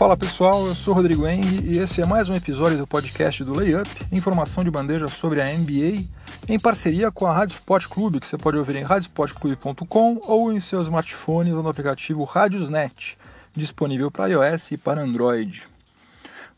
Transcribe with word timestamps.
Fala 0.00 0.16
pessoal, 0.16 0.66
eu 0.66 0.74
sou 0.74 0.94
Rodrigo 0.94 1.28
Eng 1.28 1.44
e 1.62 1.76
esse 1.76 2.00
é 2.00 2.06
mais 2.06 2.30
um 2.30 2.32
episódio 2.32 2.78
do 2.78 2.86
podcast 2.86 3.44
do 3.44 3.54
Layup, 3.54 3.86
informação 4.10 4.64
de 4.64 4.70
bandeja 4.70 5.08
sobre 5.08 5.42
a 5.42 5.44
NBA, 5.44 6.06
em 6.48 6.58
parceria 6.58 7.10
com 7.10 7.26
a 7.26 7.34
Rádio 7.34 7.56
Sport 7.56 7.86
Clube, 7.86 8.18
que 8.18 8.26
você 8.26 8.38
pode 8.38 8.56
ouvir 8.56 8.76
em 8.76 8.82
radiosportclube.com 8.82 10.20
ou 10.22 10.50
em 10.50 10.58
seu 10.58 10.80
smartphone 10.80 11.50
no 11.50 11.68
aplicativo 11.68 12.24
Radiosnet, 12.24 13.18
disponível 13.54 14.10
para 14.10 14.28
iOS 14.28 14.70
e 14.70 14.78
para 14.78 15.02
Android. 15.02 15.68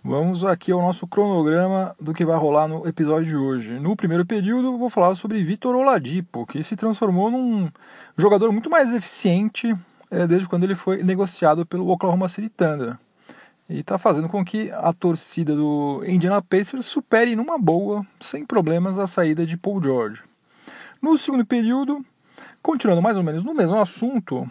Vamos 0.04 0.44
aqui 0.44 0.70
ao 0.70 0.80
nosso 0.80 1.04
cronograma 1.08 1.96
do 2.00 2.14
que 2.14 2.24
vai 2.24 2.38
rolar 2.38 2.68
no 2.68 2.86
episódio 2.86 3.26
de 3.26 3.36
hoje. 3.36 3.72
No 3.80 3.96
primeiro 3.96 4.24
período, 4.24 4.78
vou 4.78 4.88
falar 4.88 5.16
sobre 5.16 5.42
Vitor 5.42 5.74
Oladipo, 5.74 6.46
que 6.46 6.62
se 6.62 6.76
transformou 6.76 7.28
num 7.28 7.68
jogador 8.16 8.52
muito 8.52 8.70
mais 8.70 8.94
eficiente 8.94 9.74
é, 10.12 10.28
desde 10.28 10.48
quando 10.48 10.62
ele 10.62 10.76
foi 10.76 11.02
negociado 11.02 11.66
pelo 11.66 11.88
Oklahoma 11.88 12.28
City 12.28 12.48
Thunder. 12.48 12.96
E 13.68 13.80
está 13.80 13.96
fazendo 13.96 14.28
com 14.28 14.44
que 14.44 14.70
a 14.70 14.92
torcida 14.92 15.54
do 15.54 16.02
Indiana 16.06 16.42
Pacers 16.42 16.86
supere 16.86 17.36
numa 17.36 17.58
boa, 17.58 18.04
sem 18.20 18.44
problemas, 18.44 18.98
a 18.98 19.06
saída 19.06 19.46
de 19.46 19.56
Paul 19.56 19.82
George. 19.82 20.22
No 21.00 21.16
segundo 21.16 21.44
período, 21.44 22.04
continuando 22.62 23.02
mais 23.02 23.16
ou 23.16 23.22
menos 23.22 23.42
no 23.42 23.54
mesmo 23.54 23.78
assunto, 23.78 24.48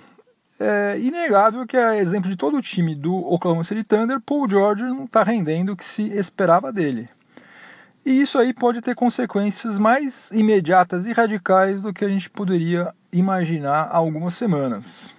é 0.59 0.99
inegável 0.99 1.65
que, 1.65 1.77
a 1.77 1.97
exemplo 1.97 2.29
de 2.29 2.35
todo 2.35 2.57
o 2.57 2.61
time 2.61 2.93
do 2.93 3.15
Oklahoma 3.15 3.63
City 3.63 3.83
Thunder, 3.83 4.19
Paul 4.21 4.49
George 4.49 4.83
não 4.83 5.05
está 5.05 5.23
rendendo 5.23 5.73
o 5.73 5.77
que 5.77 5.85
se 5.85 6.03
esperava 6.03 6.71
dele. 6.71 7.09
E 8.05 8.21
isso 8.21 8.39
aí 8.39 8.53
pode 8.53 8.81
ter 8.81 8.95
consequências 8.95 9.77
mais 9.77 10.31
imediatas 10.31 11.05
e 11.05 11.11
radicais 11.11 11.81
do 11.81 11.93
que 11.93 12.03
a 12.03 12.09
gente 12.09 12.29
poderia 12.29 12.93
imaginar 13.11 13.89
há 13.91 13.97
algumas 13.97 14.33
semanas. 14.33 15.13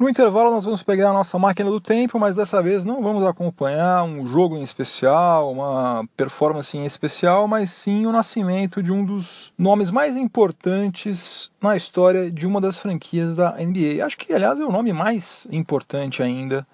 No 0.00 0.08
intervalo 0.08 0.50
nós 0.50 0.64
vamos 0.64 0.82
pegar 0.82 1.10
a 1.10 1.12
nossa 1.12 1.38
máquina 1.38 1.68
do 1.68 1.78
tempo, 1.78 2.18
mas 2.18 2.34
dessa 2.34 2.62
vez 2.62 2.86
não 2.86 3.02
vamos 3.02 3.22
acompanhar 3.22 4.02
um 4.02 4.26
jogo 4.26 4.56
em 4.56 4.62
especial, 4.62 5.52
uma 5.52 6.08
performance 6.16 6.74
em 6.74 6.86
especial, 6.86 7.46
mas 7.46 7.70
sim 7.70 8.06
o 8.06 8.10
nascimento 8.10 8.82
de 8.82 8.90
um 8.90 9.04
dos 9.04 9.52
nomes 9.58 9.90
mais 9.90 10.16
importantes 10.16 11.50
na 11.60 11.76
história 11.76 12.30
de 12.30 12.46
uma 12.46 12.62
das 12.62 12.78
franquias 12.78 13.36
da 13.36 13.50
NBA. 13.58 14.02
Acho 14.02 14.16
que, 14.16 14.32
aliás, 14.32 14.58
é 14.58 14.64
o 14.64 14.72
nome 14.72 14.90
mais 14.90 15.46
importante 15.52 16.22
ainda 16.22 16.66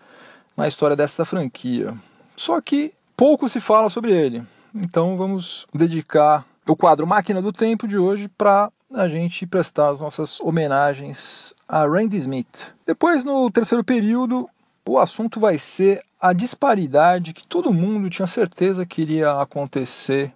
na 0.57 0.69
história 0.69 0.95
desta 0.95 1.25
franquia. 1.25 1.95
Só 2.37 2.61
que 2.61 2.95
pouco 3.17 3.49
se 3.49 3.59
fala 3.59 3.91
sobre 3.91 4.13
ele. 4.13 4.45
Então 4.73 5.17
vamos 5.17 5.67
dedicar 5.75 6.45
o 6.65 6.77
quadro 6.77 7.05
Máquina 7.05 7.43
do 7.43 7.53
Tempo 7.53 7.89
de 7.89 7.99
hoje 7.99 8.29
para 8.29 8.71
a 8.93 9.09
gente 9.09 9.47
prestar 9.47 9.91
as 9.91 10.01
nossas 10.01 10.41
homenagens 10.41 11.55
a 11.69 11.85
Randy 11.87 12.17
Smith. 12.17 12.75
Depois, 12.87 13.25
no 13.25 13.51
terceiro 13.51 13.83
período, 13.83 14.49
o 14.89 14.99
assunto 14.99 15.41
vai 15.41 15.59
ser 15.59 16.03
a 16.21 16.33
disparidade 16.33 17.33
que 17.33 17.47
todo 17.47 17.73
mundo 17.73 18.09
tinha 18.09 18.27
certeza 18.27 18.87
que 18.87 19.03
iria 19.03 19.41
acontecer 19.41 20.33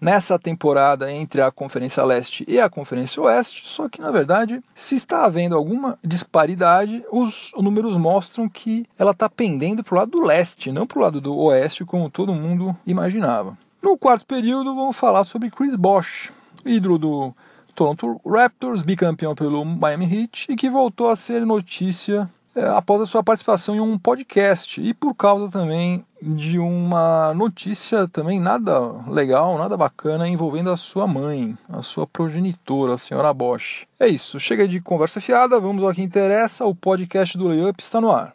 nessa 0.00 0.38
temporada 0.38 1.10
entre 1.10 1.40
a 1.40 1.50
Conferência 1.50 2.04
Leste 2.04 2.44
e 2.46 2.60
a 2.60 2.68
Conferência 2.68 3.22
Oeste, 3.22 3.66
só 3.66 3.88
que 3.88 4.00
na 4.00 4.10
verdade, 4.10 4.62
se 4.74 4.94
está 4.94 5.24
havendo 5.24 5.56
alguma 5.56 5.98
disparidade, 6.04 7.02
os 7.10 7.50
números 7.56 7.96
mostram 7.96 8.48
que 8.48 8.86
ela 8.98 9.12
está 9.12 9.28
pendendo 9.28 9.82
para 9.82 9.94
o 9.94 9.98
lado 9.98 10.10
do 10.10 10.22
leste, 10.22 10.70
não 10.70 10.86
para 10.86 10.98
o 10.98 11.02
lado 11.02 11.20
do 11.20 11.36
oeste, 11.36 11.84
como 11.84 12.10
todo 12.10 12.34
mundo 12.34 12.76
imaginava. 12.86 13.56
No 13.82 13.96
quarto 13.96 14.26
período, 14.26 14.74
vamos 14.74 14.96
falar 14.96 15.24
sobre 15.24 15.50
Chris 15.50 15.74
Bosh, 15.74 16.30
ídolo 16.64 16.98
do 16.98 17.34
Toronto 17.76 18.18
Raptors, 18.26 18.82
bicampeão 18.82 19.34
pelo 19.34 19.62
Miami 19.62 20.06
Heat 20.06 20.46
e 20.48 20.56
que 20.56 20.70
voltou 20.70 21.10
a 21.10 21.14
ser 21.14 21.44
notícia 21.44 22.28
é, 22.54 22.66
após 22.68 23.02
a 23.02 23.06
sua 23.06 23.22
participação 23.22 23.76
em 23.76 23.80
um 23.80 23.98
podcast 23.98 24.80
e 24.80 24.94
por 24.94 25.14
causa 25.14 25.50
também 25.50 26.02
de 26.22 26.58
uma 26.58 27.34
notícia 27.34 28.08
também 28.08 28.40
nada 28.40 28.80
legal, 29.10 29.58
nada 29.58 29.76
bacana 29.76 30.26
envolvendo 30.26 30.70
a 30.70 30.76
sua 30.78 31.06
mãe, 31.06 31.54
a 31.68 31.82
sua 31.82 32.06
progenitora, 32.06 32.94
a 32.94 32.98
senhora 32.98 33.34
Bosch. 33.34 33.86
É 34.00 34.08
isso, 34.08 34.40
chega 34.40 34.66
de 34.66 34.80
conversa 34.80 35.20
fiada, 35.20 35.60
vamos 35.60 35.84
ao 35.84 35.92
que 35.92 36.00
interessa, 36.00 36.64
o 36.64 36.74
podcast 36.74 37.36
do 37.36 37.46
Layup 37.46 37.82
está 37.82 38.00
no 38.00 38.10
ar. 38.10 38.32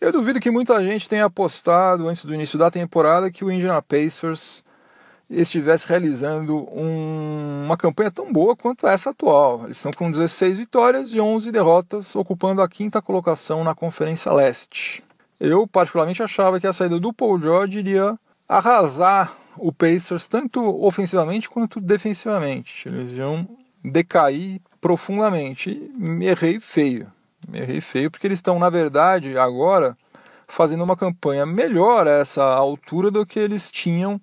Eu 0.00 0.12
duvido 0.12 0.38
que 0.38 0.52
muita 0.52 0.80
gente 0.84 1.08
tenha 1.08 1.24
apostado 1.24 2.06
antes 2.06 2.24
do 2.24 2.32
início 2.32 2.56
da 2.56 2.70
temporada 2.70 3.28
que 3.28 3.44
o 3.44 3.50
Indiana 3.50 3.82
Pacers 3.82 4.62
estivesse 5.30 5.86
realizando 5.86 6.56
um, 6.72 7.64
uma 7.64 7.76
campanha 7.76 8.10
tão 8.10 8.32
boa 8.32 8.56
quanto 8.56 8.86
essa 8.86 9.10
atual. 9.10 9.64
Eles 9.64 9.76
estão 9.76 9.92
com 9.92 10.10
16 10.10 10.58
vitórias 10.58 11.12
e 11.12 11.20
11 11.20 11.52
derrotas, 11.52 12.16
ocupando 12.16 12.62
a 12.62 12.68
quinta 12.68 13.02
colocação 13.02 13.62
na 13.62 13.74
Conferência 13.74 14.32
Leste. 14.32 15.02
Eu, 15.38 15.66
particularmente, 15.66 16.22
achava 16.22 16.58
que 16.58 16.66
a 16.66 16.72
saída 16.72 16.98
do 16.98 17.12
Paul 17.12 17.40
George 17.40 17.78
iria 17.78 18.18
arrasar 18.48 19.36
o 19.56 19.72
Pacers 19.72 20.26
tanto 20.26 20.60
ofensivamente 20.84 21.48
quanto 21.48 21.80
defensivamente. 21.80 22.88
Eles 22.88 23.12
iam 23.12 23.46
decair 23.84 24.60
profundamente. 24.80 25.90
Me 25.94 26.26
errei 26.26 26.58
feio. 26.58 27.12
Me 27.46 27.60
errei 27.60 27.80
feio 27.80 28.10
porque 28.10 28.26
eles 28.26 28.38
estão, 28.38 28.58
na 28.58 28.70
verdade, 28.70 29.36
agora 29.38 29.96
fazendo 30.46 30.82
uma 30.82 30.96
campanha 30.96 31.44
melhor 31.44 32.06
a 32.08 32.18
essa 32.18 32.42
altura 32.42 33.10
do 33.10 33.26
que 33.26 33.38
eles 33.38 33.70
tinham 33.70 34.20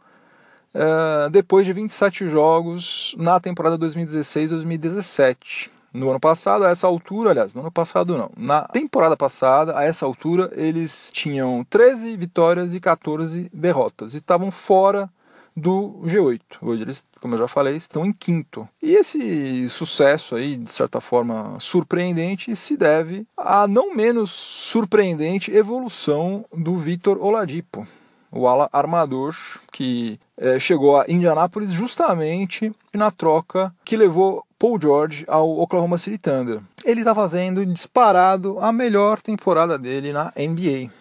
uh, 0.75 1.29
depois 1.29 1.65
de 1.65 1.73
27 1.73 2.27
jogos 2.27 3.15
na 3.17 3.39
temporada 3.39 3.79
2016-2017. 3.79 5.69
No 5.93 6.09
ano 6.09 6.19
passado, 6.19 6.65
a 6.65 6.69
essa 6.69 6.85
altura, 6.85 7.29
aliás, 7.29 7.53
no 7.53 7.61
ano 7.61 7.71
passado 7.71 8.17
não, 8.17 8.29
na 8.35 8.63
temporada 8.63 9.15
passada, 9.15 9.77
a 9.77 9.85
essa 9.85 10.05
altura, 10.05 10.51
eles 10.53 11.09
tinham 11.13 11.65
13 11.69 12.17
vitórias 12.17 12.73
e 12.73 12.81
14 12.81 13.49
derrotas 13.53 14.13
e 14.13 14.17
estavam 14.17 14.51
fora 14.51 15.09
do 15.55 16.01
G8. 16.03 16.41
Hoje 16.61 16.81
eles, 16.81 17.05
como 17.21 17.35
eu 17.35 17.39
já 17.39 17.47
falei, 17.47 17.77
estão 17.77 18.05
em 18.05 18.11
quinto. 18.11 18.67
E 18.83 18.93
esse 18.93 19.69
sucesso 19.69 20.35
aí, 20.35 20.57
de 20.57 20.69
certa 20.69 20.99
forma 20.99 21.57
surpreendente, 21.61 22.53
se 22.57 22.75
deve 22.75 23.25
à 23.37 23.65
não 23.65 23.95
menos 23.95 24.31
surpreendente 24.31 25.49
evolução 25.55 26.43
do 26.53 26.75
Vitor 26.75 27.17
Oladipo 27.21 27.87
o 28.35 28.49
ala 28.49 28.69
armador 28.73 29.33
que 29.71 30.19
é, 30.38 30.59
chegou 30.59 31.00
a 31.00 31.06
Indianápolis 31.07 31.72
justamente 31.72 32.73
na 32.94 33.12
troca 33.12 33.73
que 33.84 33.96
levou 33.96 34.46
Paul 34.59 34.79
George 34.81 35.25
ao 35.28 35.59
Oklahoma 35.59 35.97
City 35.97 36.18
Thunder. 36.18 36.62
Ele 36.84 37.01
está 37.01 37.13
fazendo 37.16 37.66
disparado 37.66 38.59
a 38.59 38.72
melhor 38.72 39.22
temporada 39.22 39.78
dele 39.78 40.12
na 40.12 40.31
NBA. 40.38 40.91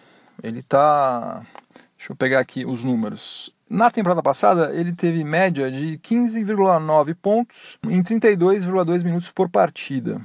Ele 0.43 0.59
está. 0.59 1.41
Deixa 1.97 2.11
eu 2.11 2.15
pegar 2.15 2.39
aqui 2.39 2.65
os 2.65 2.83
números. 2.83 3.53
Na 3.67 3.89
temporada 3.89 4.21
passada, 4.21 4.71
ele 4.75 4.93
teve 4.93 5.23
média 5.23 5.71
de 5.71 5.97
15,9 5.97 7.15
pontos 7.19 7.79
em 7.89 8.03
32,2 8.03 9.03
minutos 9.03 9.31
por 9.31 9.49
partida. 9.49 10.21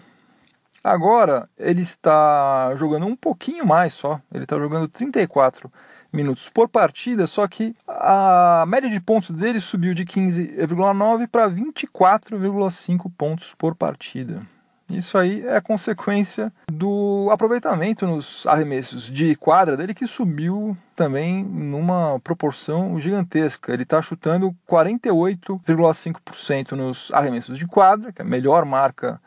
Agora, 0.84 1.48
ele 1.59 1.81
está 1.81 2.75
jogando 2.77 3.06
um 3.06 3.16
pouquinho 3.16 3.66
mais 3.66 3.94
só. 3.94 4.21
Ele 4.32 4.44
está 4.44 4.59
jogando 4.59 4.88
34 4.88 5.71
minutos 6.12 6.48
por 6.48 6.68
partida, 6.68 7.27
só 7.27 7.47
que 7.47 7.74
a 7.86 8.65
média 8.66 8.91
de 8.91 9.01
pontos 9.01 9.30
dele 9.30 9.60
subiu 9.60 9.95
de 9.95 10.04
15,9 10.04 11.28
para 11.28 11.48
24,5 11.48 13.10
pontos 13.16 13.54
por 13.57 13.74
partida. 13.74 14.42
Isso 14.91 15.16
aí 15.16 15.47
é 15.47 15.60
consequência 15.60 16.53
do 16.71 17.28
aproveitamento 17.30 18.07
nos 18.07 18.47
arremessos 18.47 19.04
de 19.04 19.36
quadra 19.36 19.77
dele, 19.77 19.95
que 19.95 20.07
subiu 20.07 20.77
também 20.97 21.45
numa 21.45 22.18
proporção 22.21 22.98
gigantesca. 22.98 23.72
Ele 23.72 23.84
está 23.84 24.03
chutando 24.03 24.54
48,5% 24.68 26.72
nos 26.72 27.13
arremessos 27.13 27.56
de 27.56 27.68
quadra, 27.68 28.13
que 28.13 28.21
é 28.21 28.24
a 28.24 28.28
melhor 28.28 28.65
marca 28.65 29.21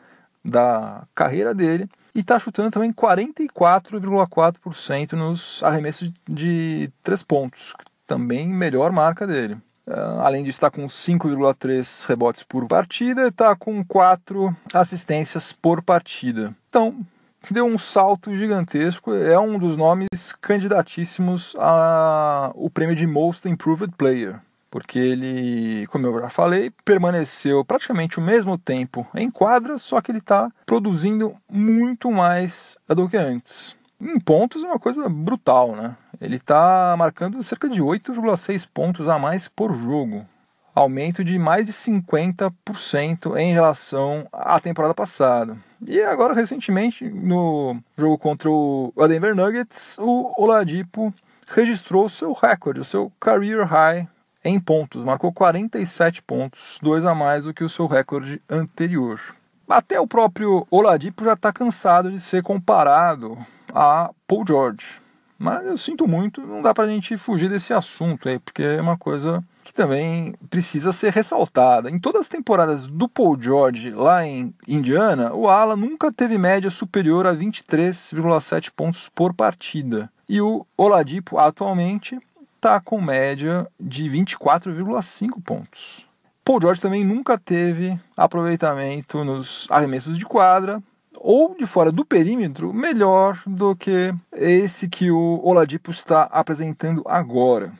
da 0.44 1.04
carreira 1.14 1.54
dele, 1.54 1.88
e 2.14 2.20
está 2.20 2.38
chutando 2.38 2.70
também 2.70 2.92
44,4% 2.92 5.12
nos 5.12 5.62
arremessos 5.62 6.12
de 6.28 6.90
três 7.02 7.22
pontos, 7.22 7.72
também 8.06 8.46
melhor 8.48 8.92
marca 8.92 9.26
dele. 9.26 9.56
Uh, 9.86 10.20
além 10.20 10.42
de 10.42 10.48
estar 10.48 10.70
com 10.70 10.86
5,3 10.86 12.06
rebotes 12.06 12.42
por 12.42 12.66
partida, 12.66 13.28
está 13.28 13.54
com 13.54 13.84
4 13.84 14.56
assistências 14.72 15.52
por 15.52 15.82
partida. 15.82 16.56
Então, 16.70 17.04
deu 17.50 17.66
um 17.66 17.76
salto 17.76 18.34
gigantesco, 18.34 19.12
é 19.12 19.38
um 19.38 19.58
dos 19.58 19.76
nomes 19.76 20.32
candidatíssimos 20.40 21.54
ao 21.56 22.70
prêmio 22.70 22.96
de 22.96 23.06
Most 23.06 23.46
Improved 23.46 23.92
Player 23.98 24.40
porque 24.74 24.98
ele, 24.98 25.86
como 25.86 26.04
eu 26.08 26.20
já 26.22 26.28
falei, 26.28 26.72
permaneceu 26.84 27.64
praticamente 27.64 28.18
o 28.18 28.20
mesmo 28.20 28.58
tempo 28.58 29.06
em 29.14 29.30
quadra, 29.30 29.78
só 29.78 30.00
que 30.00 30.10
ele 30.10 30.18
está 30.18 30.50
produzindo 30.66 31.36
muito 31.48 32.10
mais 32.10 32.76
do 32.88 33.08
que 33.08 33.16
antes. 33.16 33.76
Em 34.00 34.18
pontos 34.18 34.64
é 34.64 34.66
uma 34.66 34.80
coisa 34.80 35.08
brutal, 35.08 35.76
né? 35.76 35.96
Ele 36.20 36.34
está 36.38 36.92
marcando 36.98 37.40
cerca 37.40 37.68
de 37.68 37.80
8,6 37.80 38.66
pontos 38.74 39.08
a 39.08 39.16
mais 39.16 39.46
por 39.46 39.72
jogo, 39.72 40.26
aumento 40.74 41.22
de 41.22 41.38
mais 41.38 41.66
de 41.66 41.72
50% 41.72 43.36
em 43.36 43.52
relação 43.52 44.26
à 44.32 44.58
temporada 44.58 44.92
passada. 44.92 45.56
E 45.86 46.02
agora, 46.02 46.34
recentemente, 46.34 47.08
no 47.08 47.76
jogo 47.96 48.18
contra 48.18 48.50
o 48.50 48.92
Denver 49.06 49.36
Nuggets, 49.36 49.98
o 50.00 50.34
Oladipo 50.36 51.14
registrou 51.48 52.08
seu 52.08 52.32
recorde, 52.32 52.80
o 52.80 52.84
seu 52.84 53.12
career 53.20 53.64
high 53.64 54.08
em 54.44 54.60
pontos. 54.60 55.02
Marcou 55.02 55.32
47 55.32 56.22
pontos, 56.22 56.78
dois 56.82 57.04
a 57.06 57.14
mais 57.14 57.44
do 57.44 57.54
que 57.54 57.64
o 57.64 57.68
seu 57.68 57.86
recorde 57.86 58.40
anterior. 58.48 59.20
Até 59.68 59.98
o 59.98 60.06
próprio 60.06 60.66
Oladipo 60.70 61.24
já 61.24 61.32
está 61.32 61.52
cansado 61.52 62.10
de 62.10 62.20
ser 62.20 62.42
comparado 62.42 63.38
a 63.72 64.10
Paul 64.26 64.44
George. 64.46 65.02
Mas 65.38 65.66
eu 65.66 65.76
sinto 65.76 66.06
muito, 66.06 66.40
não 66.42 66.62
dá 66.62 66.72
para 66.72 66.84
a 66.84 66.88
gente 66.88 67.16
fugir 67.16 67.48
desse 67.48 67.72
assunto 67.72 68.28
aí, 68.28 68.38
porque 68.38 68.62
é 68.62 68.80
uma 68.80 68.96
coisa 68.96 69.42
que 69.64 69.72
também 69.72 70.34
precisa 70.48 70.92
ser 70.92 71.12
ressaltada. 71.12 71.90
Em 71.90 71.98
todas 71.98 72.22
as 72.22 72.28
temporadas 72.28 72.86
do 72.86 73.08
Paul 73.08 73.40
George 73.40 73.90
lá 73.90 74.24
em 74.24 74.54
Indiana, 74.68 75.34
o 75.34 75.48
Ala 75.48 75.74
nunca 75.74 76.12
teve 76.12 76.38
média 76.38 76.70
superior 76.70 77.26
a 77.26 77.34
23,7 77.34 78.70
pontos 78.76 79.10
por 79.14 79.34
partida. 79.34 80.10
E 80.28 80.40
o 80.40 80.66
Oladipo 80.76 81.38
atualmente 81.38 82.18
está 82.64 82.80
com 82.80 82.98
média 82.98 83.68
de 83.78 84.08
24,5 84.08 85.32
pontos. 85.44 86.06
Paul 86.42 86.62
George 86.62 86.80
também 86.80 87.04
nunca 87.04 87.36
teve 87.36 88.00
aproveitamento 88.16 89.22
nos 89.22 89.66
arremessos 89.68 90.16
de 90.16 90.24
quadra 90.24 90.82
ou 91.14 91.54
de 91.54 91.66
fora 91.66 91.92
do 91.92 92.06
perímetro 92.06 92.72
melhor 92.72 93.38
do 93.46 93.76
que 93.76 94.14
esse 94.32 94.88
que 94.88 95.10
o 95.10 95.40
Oladipo 95.44 95.90
está 95.90 96.22
apresentando 96.22 97.02
agora. 97.04 97.70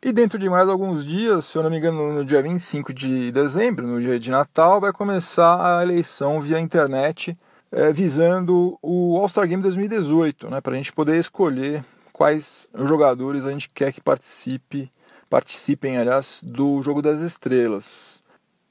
E 0.00 0.12
dentro 0.12 0.38
de 0.38 0.48
mais 0.48 0.68
alguns 0.68 1.04
dias, 1.04 1.46
se 1.46 1.58
eu 1.58 1.62
não 1.64 1.70
me 1.70 1.78
engano, 1.78 2.12
no 2.12 2.24
dia 2.24 2.40
25 2.40 2.94
de 2.94 3.32
dezembro, 3.32 3.88
no 3.88 4.00
dia 4.00 4.20
de 4.20 4.30
Natal, 4.30 4.80
vai 4.80 4.92
começar 4.92 5.80
a 5.80 5.82
eleição 5.82 6.40
via 6.40 6.60
internet 6.60 7.34
é, 7.72 7.92
visando 7.92 8.78
o 8.80 9.18
All-Star 9.18 9.48
Game 9.48 9.62
2018, 9.64 10.48
né, 10.48 10.60
para 10.60 10.74
a 10.74 10.76
gente 10.76 10.92
poder 10.92 11.18
escolher 11.18 11.82
quais 12.18 12.68
jogadores 12.74 13.46
a 13.46 13.52
gente 13.52 13.68
quer 13.68 13.92
que 13.92 14.00
participe 14.00 14.90
participem, 15.30 15.98
aliás, 15.98 16.42
do 16.42 16.82
Jogo 16.82 17.00
das 17.00 17.20
Estrelas. 17.20 18.22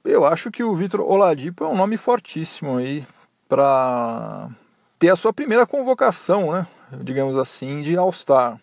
Eu 0.04 0.26
acho 0.26 0.52
que 0.52 0.64
o 0.64 0.76
Vitor 0.76 1.02
Oladipo 1.02 1.64
é 1.64 1.68
um 1.68 1.76
nome 1.76 1.98
fortíssimo 1.98 2.78
aí 2.78 3.06
para 3.48 4.50
ter 4.98 5.10
a 5.10 5.16
sua 5.16 5.32
primeira 5.32 5.66
convocação, 5.68 6.52
né? 6.52 6.68
Digamos 7.02 7.38
assim, 7.38 7.82
de 7.84 7.96
All-Star. 7.96 8.60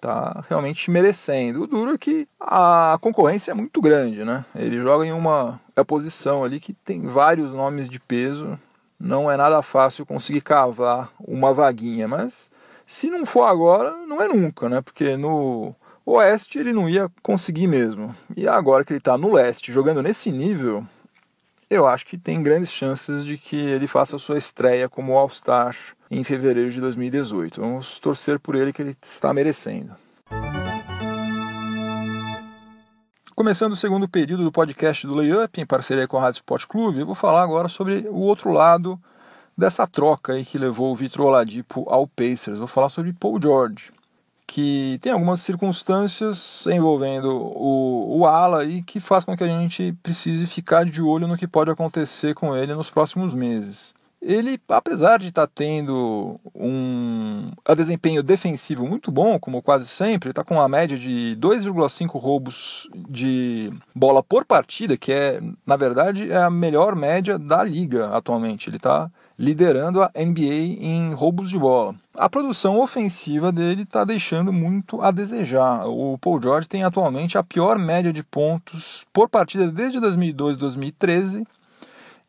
Tá 0.00 0.44
realmente 0.48 0.90
merecendo. 0.90 1.62
O 1.62 1.66
duro 1.66 1.94
é 1.94 1.98
que 1.98 2.28
a 2.38 2.98
concorrência 3.00 3.50
é 3.50 3.54
muito 3.54 3.80
grande, 3.80 4.24
né? 4.24 4.44
Ele 4.54 4.80
joga 4.80 5.04
em 5.06 5.12
uma 5.12 5.60
é 5.74 5.82
posição 5.82 6.44
ali 6.44 6.60
que 6.60 6.72
tem 6.72 7.06
vários 7.06 7.52
nomes 7.52 7.88
de 7.88 7.98
peso. 7.98 8.58
Não 8.98 9.30
é 9.30 9.36
nada 9.36 9.62
fácil 9.62 10.06
conseguir 10.06 10.42
cavar 10.42 11.10
uma 11.18 11.52
vaguinha, 11.54 12.06
mas 12.06 12.50
se 12.90 13.08
não 13.08 13.24
for 13.24 13.44
agora, 13.44 14.04
não 14.04 14.20
é 14.20 14.26
nunca, 14.26 14.68
né? 14.68 14.80
Porque 14.80 15.16
no 15.16 15.72
Oeste 16.04 16.58
ele 16.58 16.72
não 16.72 16.88
ia 16.88 17.08
conseguir 17.22 17.68
mesmo. 17.68 18.12
E 18.36 18.48
agora 18.48 18.84
que 18.84 18.92
ele 18.92 18.98
está 18.98 19.16
no 19.16 19.32
Leste 19.32 19.70
jogando 19.70 20.02
nesse 20.02 20.32
nível, 20.32 20.84
eu 21.70 21.86
acho 21.86 22.04
que 22.04 22.18
tem 22.18 22.42
grandes 22.42 22.72
chances 22.72 23.24
de 23.24 23.38
que 23.38 23.54
ele 23.54 23.86
faça 23.86 24.18
sua 24.18 24.36
estreia 24.36 24.88
como 24.88 25.16
All-Star 25.16 25.76
em 26.10 26.24
fevereiro 26.24 26.68
de 26.68 26.80
2018. 26.80 27.60
Vamos 27.60 28.00
torcer 28.00 28.40
por 28.40 28.56
ele 28.56 28.72
que 28.72 28.82
ele 28.82 28.96
está 29.00 29.32
merecendo. 29.32 29.92
Começando 33.36 33.74
o 33.74 33.76
segundo 33.76 34.08
período 34.08 34.42
do 34.42 34.50
podcast 34.50 35.06
do 35.06 35.14
Layup, 35.14 35.60
em 35.60 35.64
parceria 35.64 36.08
com 36.08 36.18
a 36.18 36.22
Rádio 36.22 36.38
Sport 36.38 36.66
Clube, 36.66 36.98
eu 36.98 37.06
vou 37.06 37.14
falar 37.14 37.44
agora 37.44 37.68
sobre 37.68 38.08
o 38.08 38.18
outro 38.18 38.50
lado 38.50 39.00
dessa 39.60 39.86
troca 39.86 40.32
aí 40.32 40.44
que 40.44 40.58
levou 40.58 40.90
o 40.90 40.96
Vitor 40.96 41.26
Oladipo 41.26 41.84
ao 41.88 42.06
Pacers. 42.06 42.58
Vou 42.58 42.66
falar 42.66 42.88
sobre 42.88 43.12
Paul 43.12 43.40
George 43.40 43.92
que 44.50 44.98
tem 45.00 45.12
algumas 45.12 45.38
circunstâncias 45.38 46.66
envolvendo 46.66 47.30
o, 47.30 48.18
o 48.18 48.26
ala 48.26 48.64
e 48.64 48.82
que 48.82 48.98
faz 48.98 49.24
com 49.24 49.36
que 49.36 49.44
a 49.44 49.46
gente 49.46 49.96
precise 50.02 50.44
ficar 50.44 50.84
de 50.84 51.00
olho 51.00 51.28
no 51.28 51.36
que 51.36 51.46
pode 51.46 51.70
acontecer 51.70 52.34
com 52.34 52.56
ele 52.56 52.74
nos 52.74 52.90
próximos 52.90 53.32
meses. 53.32 53.94
Ele, 54.20 54.60
apesar 54.68 55.20
de 55.20 55.28
estar 55.28 55.46
tá 55.46 55.52
tendo 55.54 56.38
um 56.52 57.52
a 57.64 57.74
desempenho 57.74 58.24
defensivo 58.24 58.84
muito 58.86 59.12
bom, 59.12 59.38
como 59.38 59.62
quase 59.62 59.86
sempre, 59.86 60.30
está 60.30 60.42
com 60.42 60.54
uma 60.54 60.68
média 60.68 60.98
de 60.98 61.36
2,5 61.40 62.20
roubos 62.20 62.88
de 63.08 63.72
bola 63.94 64.20
por 64.20 64.44
partida, 64.44 64.96
que 64.96 65.12
é, 65.12 65.40
na 65.64 65.76
verdade, 65.76 66.30
é 66.30 66.36
a 66.36 66.50
melhor 66.50 66.96
média 66.96 67.38
da 67.38 67.62
liga 67.62 68.08
atualmente. 68.08 68.68
Ele 68.68 68.78
está 68.78 69.08
liderando 69.40 70.02
a 70.02 70.10
NBA 70.14 70.84
em 70.84 71.14
roubos 71.14 71.48
de 71.48 71.58
bola. 71.58 71.94
A 72.14 72.28
produção 72.28 72.78
ofensiva 72.78 73.50
dele 73.50 73.84
está 73.84 74.04
deixando 74.04 74.52
muito 74.52 75.00
a 75.00 75.10
desejar. 75.10 75.86
O 75.86 76.18
Paul 76.18 76.42
George 76.42 76.68
tem 76.68 76.84
atualmente 76.84 77.38
a 77.38 77.42
pior 77.42 77.78
média 77.78 78.12
de 78.12 78.22
pontos 78.22 79.06
por 79.14 79.30
partida 79.30 79.72
desde 79.72 79.98
2002 79.98 80.58
2013 80.58 81.46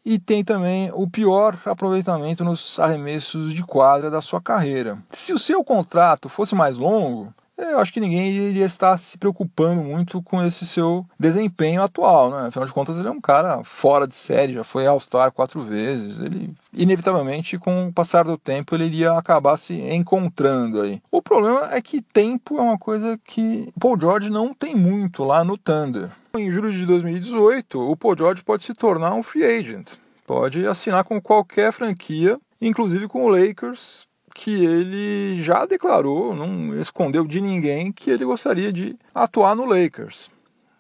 e 0.06 0.18
tem 0.18 0.42
também 0.42 0.90
o 0.94 1.06
pior 1.06 1.58
aproveitamento 1.66 2.46
nos 2.46 2.80
arremessos 2.80 3.54
de 3.54 3.62
quadra 3.62 4.10
da 4.10 4.22
sua 4.22 4.40
carreira. 4.40 4.98
Se 5.10 5.34
o 5.34 5.38
seu 5.38 5.66
contrato 5.66 6.30
fosse 6.30 6.56
mais 6.56 6.78
longo, 6.78 7.34
eu 7.64 7.80
acho 7.80 7.94
que 7.94 8.00
ninguém 8.00 8.30
iria 8.32 8.66
estar 8.66 8.98
se 8.98 9.18
preocupando 9.18 9.82
muito 9.82 10.22
com 10.22 10.44
esse 10.44 10.66
seu 10.66 11.06
desempenho 11.20 11.82
atual, 11.82 12.30
né? 12.30 12.48
Afinal 12.48 12.66
de 12.66 12.74
contas, 12.74 12.98
ele 12.98 13.08
é 13.08 13.12
um 13.12 13.22
cara 13.22 13.64
fora 13.64 14.08
de 14.08 14.16
série, 14.16 14.54
já 14.54 14.64
foi 14.64 14.86
All-Star 14.86 15.32
quatro 15.32 15.62
vezes. 15.62 16.20
Ele, 16.20 16.54
inevitavelmente, 16.74 17.58
com 17.58 17.88
o 17.88 17.94
passar 17.94 18.24
do 18.24 18.38
tempo, 18.38 18.76
ele 18.76 18.86
iria 18.86 19.14
acabar 19.14 19.58
se 19.58 19.74
encontrando 19.74 20.82
aí. 20.82 21.02
O 21.12 21.22
problema 21.22 21.74
é 21.74 21.82
que 21.82 22.02
tempo 22.02 22.58
é 22.58 22.62
uma 22.62 22.78
coisa 22.78 23.20
que 23.24 23.72
Paul 23.80 24.00
George 24.00 24.30
não 24.30 24.54
tem 24.54 24.76
muito 24.76 25.24
lá 25.24 25.44
no 25.44 25.58
Thunder. 25.58 26.10
Em 26.38 26.50
julho 26.50 26.72
de 26.72 26.86
2018, 26.86 27.80
o 27.80 27.96
Paul 27.96 28.18
George 28.18 28.44
pode 28.44 28.64
se 28.64 28.74
tornar 28.74 29.14
um 29.14 29.24
free 29.24 29.44
agent. 29.44 29.90
Pode 30.26 30.66
assinar 30.66 31.04
com 31.04 31.22
qualquer 31.22 31.74
franquia, 31.74 32.40
inclusive 32.62 33.08
com 33.08 33.26
o 33.26 33.28
Lakers, 33.28 34.08
que 34.34 34.64
ele 34.64 35.42
já 35.42 35.66
declarou, 35.66 36.36
não 36.36 36.78
escondeu 36.80 37.26
de 37.26 37.42
ninguém, 37.42 37.92
que 37.92 38.10
ele 38.10 38.26
gostaria 38.26 38.72
de 38.72 38.98
atuar 39.14 39.56
no 39.56 39.66
Lakers. 39.66 40.30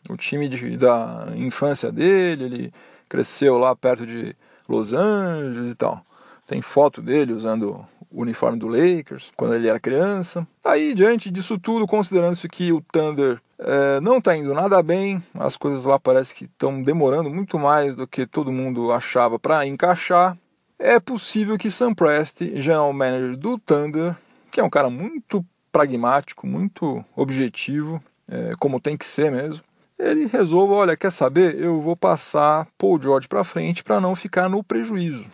O 0.10 0.18
time 0.18 0.50
de, 0.50 0.78
da 0.78 1.28
infância 1.36 1.92
dele, 1.92 2.46
ele 2.46 2.74
cresceu 3.08 3.58
lá 3.58 3.76
perto 3.76 4.06
de 4.06 4.36
Los 4.68 4.94
Angeles 4.94 5.70
e 5.70 5.76
tal. 5.76 6.04
Tem 6.48 6.62
foto 6.62 7.02
dele 7.02 7.34
usando 7.34 7.86
o 8.12 8.22
uniforme 8.22 8.58
do 8.58 8.68
Lakers 8.68 9.32
quando 9.38 9.54
ele 9.54 9.68
era 9.68 9.80
criança. 9.80 10.46
Aí, 10.64 10.94
diante 10.94 11.30
disso 11.30 11.58
tudo, 11.58 11.88
considerando-se 11.88 12.50
que 12.50 12.72
o 12.72 12.82
Thunder 12.82 13.42
é, 13.60 14.00
não 14.02 14.18
está 14.18 14.36
indo 14.36 14.54
nada 14.54 14.82
bem, 14.82 15.24
as 15.36 15.56
coisas 15.56 15.86
lá 15.86 16.00
parece 16.00 16.34
que 16.34 16.46
estão 16.46 16.82
demorando 16.82 17.30
muito 17.30 17.60
mais 17.60 17.96
do 17.96 18.08
que 18.08 18.26
todo 18.26 18.52
mundo 18.52 18.92
achava 18.92 19.40
para 19.40 19.66
encaixar 19.66 20.38
é 20.82 21.00
possível 21.00 21.58
que 21.58 21.70
Sam 21.70 21.94
Presti, 21.94 22.60
general 22.60 22.92
manager 22.92 23.38
do 23.38 23.58
Thunder, 23.58 24.16
que 24.50 24.60
é 24.60 24.64
um 24.64 24.70
cara 24.70 24.90
muito 24.90 25.46
pragmático, 25.72 26.46
muito 26.46 27.06
objetivo, 27.16 28.04
é, 28.28 28.52
como 28.60 28.80
tem 28.80 28.98
que 28.98 29.06
ser 29.06 29.32
mesmo, 29.32 29.64
ele 29.98 30.26
resolva, 30.26 30.74
olha, 30.74 30.98
quer 30.98 31.12
saber, 31.12 31.62
eu 31.62 31.80
vou 31.80 31.96
passar 31.96 32.68
Paul 32.78 33.00
George 33.00 33.28
para 33.28 33.44
frente 33.44 33.84
para 33.84 34.02
não 34.02 34.16
ficar 34.16 34.50
no 34.50 34.64
prejuízo. 34.64 35.26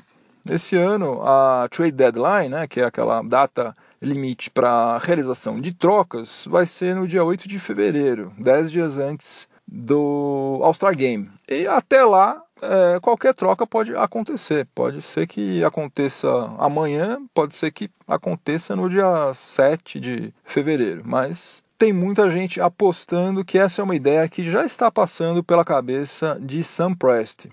Esse 0.49 0.75
ano, 0.75 1.21
a 1.23 1.67
trade 1.69 1.91
deadline, 1.93 2.49
né, 2.49 2.67
que 2.67 2.81
é 2.81 2.85
aquela 2.85 3.21
data 3.21 3.75
limite 4.01 4.49
para 4.49 4.97
realização 4.97 5.59
de 5.59 5.73
trocas, 5.73 6.45
vai 6.49 6.65
ser 6.65 6.95
no 6.95 7.07
dia 7.07 7.23
8 7.23 7.47
de 7.47 7.57
fevereiro, 7.57 8.33
10 8.37 8.71
dias 8.71 8.97
antes 8.97 9.47
do 9.67 10.59
All-Star 10.61 10.95
Game. 10.95 11.29
E 11.49 11.67
até 11.67 12.03
lá, 12.03 12.41
é, 12.61 12.99
qualquer 12.99 13.33
troca 13.33 13.65
pode 13.65 13.95
acontecer. 13.95 14.67
Pode 14.73 15.01
ser 15.01 15.27
que 15.27 15.63
aconteça 15.63 16.27
amanhã, 16.57 17.19
pode 17.33 17.55
ser 17.55 17.71
que 17.71 17.89
aconteça 18.07 18.75
no 18.75 18.89
dia 18.89 19.33
7 19.33 19.99
de 19.99 20.33
fevereiro, 20.43 21.03
mas 21.05 21.63
tem 21.77 21.93
muita 21.93 22.29
gente 22.29 22.59
apostando 22.59 23.45
que 23.45 23.57
essa 23.57 23.81
é 23.81 23.83
uma 23.83 23.95
ideia 23.95 24.27
que 24.27 24.49
já 24.49 24.65
está 24.65 24.91
passando 24.91 25.43
pela 25.43 25.63
cabeça 25.63 26.37
de 26.41 26.63
Sam 26.63 26.93
Presti. 26.95 27.51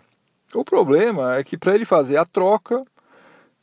O 0.54 0.64
problema 0.64 1.36
é 1.36 1.44
que 1.44 1.58
para 1.58 1.74
ele 1.74 1.84
fazer 1.84 2.16
a 2.16 2.24
troca, 2.24 2.80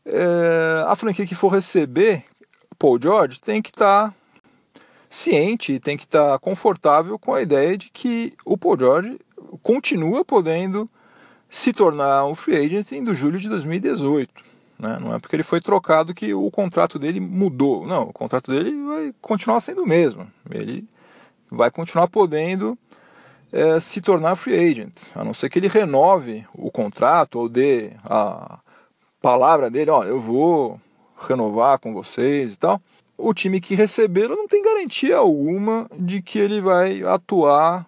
é, 0.06 0.84
a 0.86 0.96
franquia 0.96 1.26
que 1.26 1.36
for 1.36 1.50
receber 1.50 2.26
Paul 2.78 3.00
George 3.02 3.40
tem 3.40 3.62
que 3.62 3.70
estar 3.70 4.10
tá 4.10 4.16
ciente, 5.10 5.80
tem 5.80 5.98
que 5.98 6.04
estar 6.04 6.32
tá 6.32 6.40
confortável 6.40 7.18
com 7.18 7.34
a 7.34 7.42
ideia 7.42 7.78
de 7.78 7.90
que 7.90 8.34
o 8.46 8.58
Paul 8.58 8.78
George 8.78 9.20
continua 9.62 10.24
podendo 10.24 10.90
se 11.52 11.74
tornar 11.74 12.26
um 12.26 12.34
free 12.34 12.56
agent 12.56 12.94
em 12.94 13.14
julho 13.14 13.38
de 13.38 13.50
2018. 13.50 14.32
Né? 14.80 14.98
Não 15.02 15.14
é 15.14 15.20
porque 15.20 15.36
ele 15.36 15.44
foi 15.44 15.60
trocado 15.60 16.14
que 16.14 16.34
o 16.34 16.50
contrato 16.50 16.98
dele 16.98 17.20
mudou. 17.20 17.86
Não, 17.86 18.04
o 18.04 18.14
contrato 18.14 18.50
dele 18.50 18.72
vai 18.86 19.14
continuar 19.22 19.60
sendo 19.60 19.84
o 19.84 19.88
mesmo. 19.88 20.26
Ele 20.50 20.88
vai 21.52 21.70
continuar 21.70 22.08
podendo 22.08 22.78
é, 23.52 23.78
se 23.82 24.00
tornar 24.00 24.38
free 24.38 24.56
agent, 24.72 24.94
a 25.14 25.26
não 25.26 25.34
ser 25.34 25.50
que 25.50 25.60
ele 25.60 25.68
renove 25.68 26.46
o 26.54 26.72
contrato 26.72 27.38
ou 27.38 27.50
dê 27.50 27.92
a 28.06 28.60
palavra 29.22 29.70
dele, 29.70 29.92
ó, 29.92 30.06
eu 30.06 30.22
vou 30.22 30.80
renovar 31.28 31.78
com 31.80 31.94
vocês 31.94 32.54
e 32.54 32.58
tal, 32.58 32.82
o 33.18 33.34
time 33.34 33.60
que 33.60 33.76
recebê-lo 33.76 34.38
não 34.38 34.48
tem 34.48 34.64
garantia 34.64 35.18
alguma 35.18 35.86
de 36.00 36.22
que 36.22 36.40
ele 36.40 36.62
vai 36.62 37.04
atuar 37.04 37.86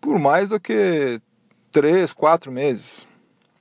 por 0.00 0.18
mais 0.18 0.48
do 0.48 0.60
que 0.60 1.20
três, 1.70 2.12
quatro 2.12 2.50
meses. 2.50 3.06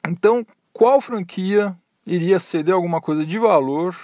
Então, 0.08 0.46
qual 0.74 1.02
franquia 1.02 1.76
iria 2.06 2.40
ceder 2.40 2.74
alguma 2.74 3.02
coisa 3.02 3.26
de 3.26 3.38
valor 3.38 3.96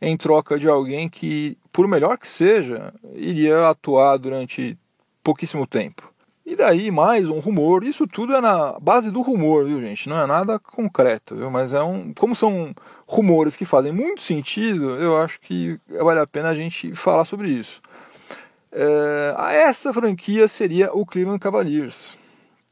em 0.00 0.16
troca 0.16 0.58
de 0.58 0.68
alguém 0.68 1.08
que, 1.08 1.58
por 1.72 1.88
melhor 1.88 2.18
que 2.18 2.28
seja, 2.28 2.92
iria 3.14 3.68
atuar 3.68 4.16
durante 4.16 4.78
pouquíssimo 5.22 5.66
tempo? 5.66 6.12
E 6.44 6.54
daí 6.54 6.92
mais 6.92 7.28
um 7.28 7.40
rumor, 7.40 7.82
isso 7.82 8.06
tudo 8.06 8.32
é 8.32 8.40
na 8.40 8.78
base 8.78 9.10
do 9.10 9.20
rumor, 9.20 9.64
viu 9.66 9.80
gente? 9.80 10.08
Não 10.08 10.16
é 10.16 10.26
nada 10.26 10.60
concreto, 10.60 11.34
viu? 11.34 11.50
Mas 11.50 11.74
é 11.74 11.82
um. 11.82 12.14
Como 12.14 12.36
são 12.36 12.72
rumores 13.04 13.56
que 13.56 13.64
fazem 13.64 13.90
muito 13.90 14.22
sentido, 14.22 14.90
eu 14.90 15.16
acho 15.16 15.40
que 15.40 15.76
vale 15.88 16.20
a 16.20 16.26
pena 16.26 16.50
a 16.50 16.54
gente 16.54 16.94
falar 16.94 17.24
sobre 17.24 17.48
isso. 17.48 17.82
É, 18.70 19.34
essa 19.64 19.92
franquia 19.92 20.46
seria 20.46 20.92
o 20.92 21.04
Cleveland 21.04 21.40
Cavaliers, 21.40 22.16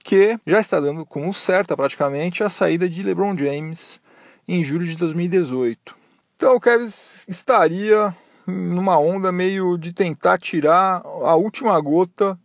que 0.05 0.39
já 0.47 0.61
está 0.61 0.79
dando 0.79 1.05
como 1.07 1.33
certa 1.33 1.75
praticamente 1.75 2.45
a 2.45 2.49
saída 2.51 2.87
de 2.89 3.03
LeBron 3.03 3.37
James 3.37 3.99
em 4.47 4.63
julho 4.63 4.85
de 4.85 4.97
2018. 4.97 5.97
Então 6.37 6.55
o 6.55 6.61
Kevin 6.61 6.85
estaria 7.27 8.15
numa 8.47 8.99
onda 8.99 9.33
meio 9.33 9.79
de 9.79 9.95
tentar 9.95 10.39
tirar 10.39 11.03
a 11.03 11.35
última 11.35 11.81
gota 11.81 12.39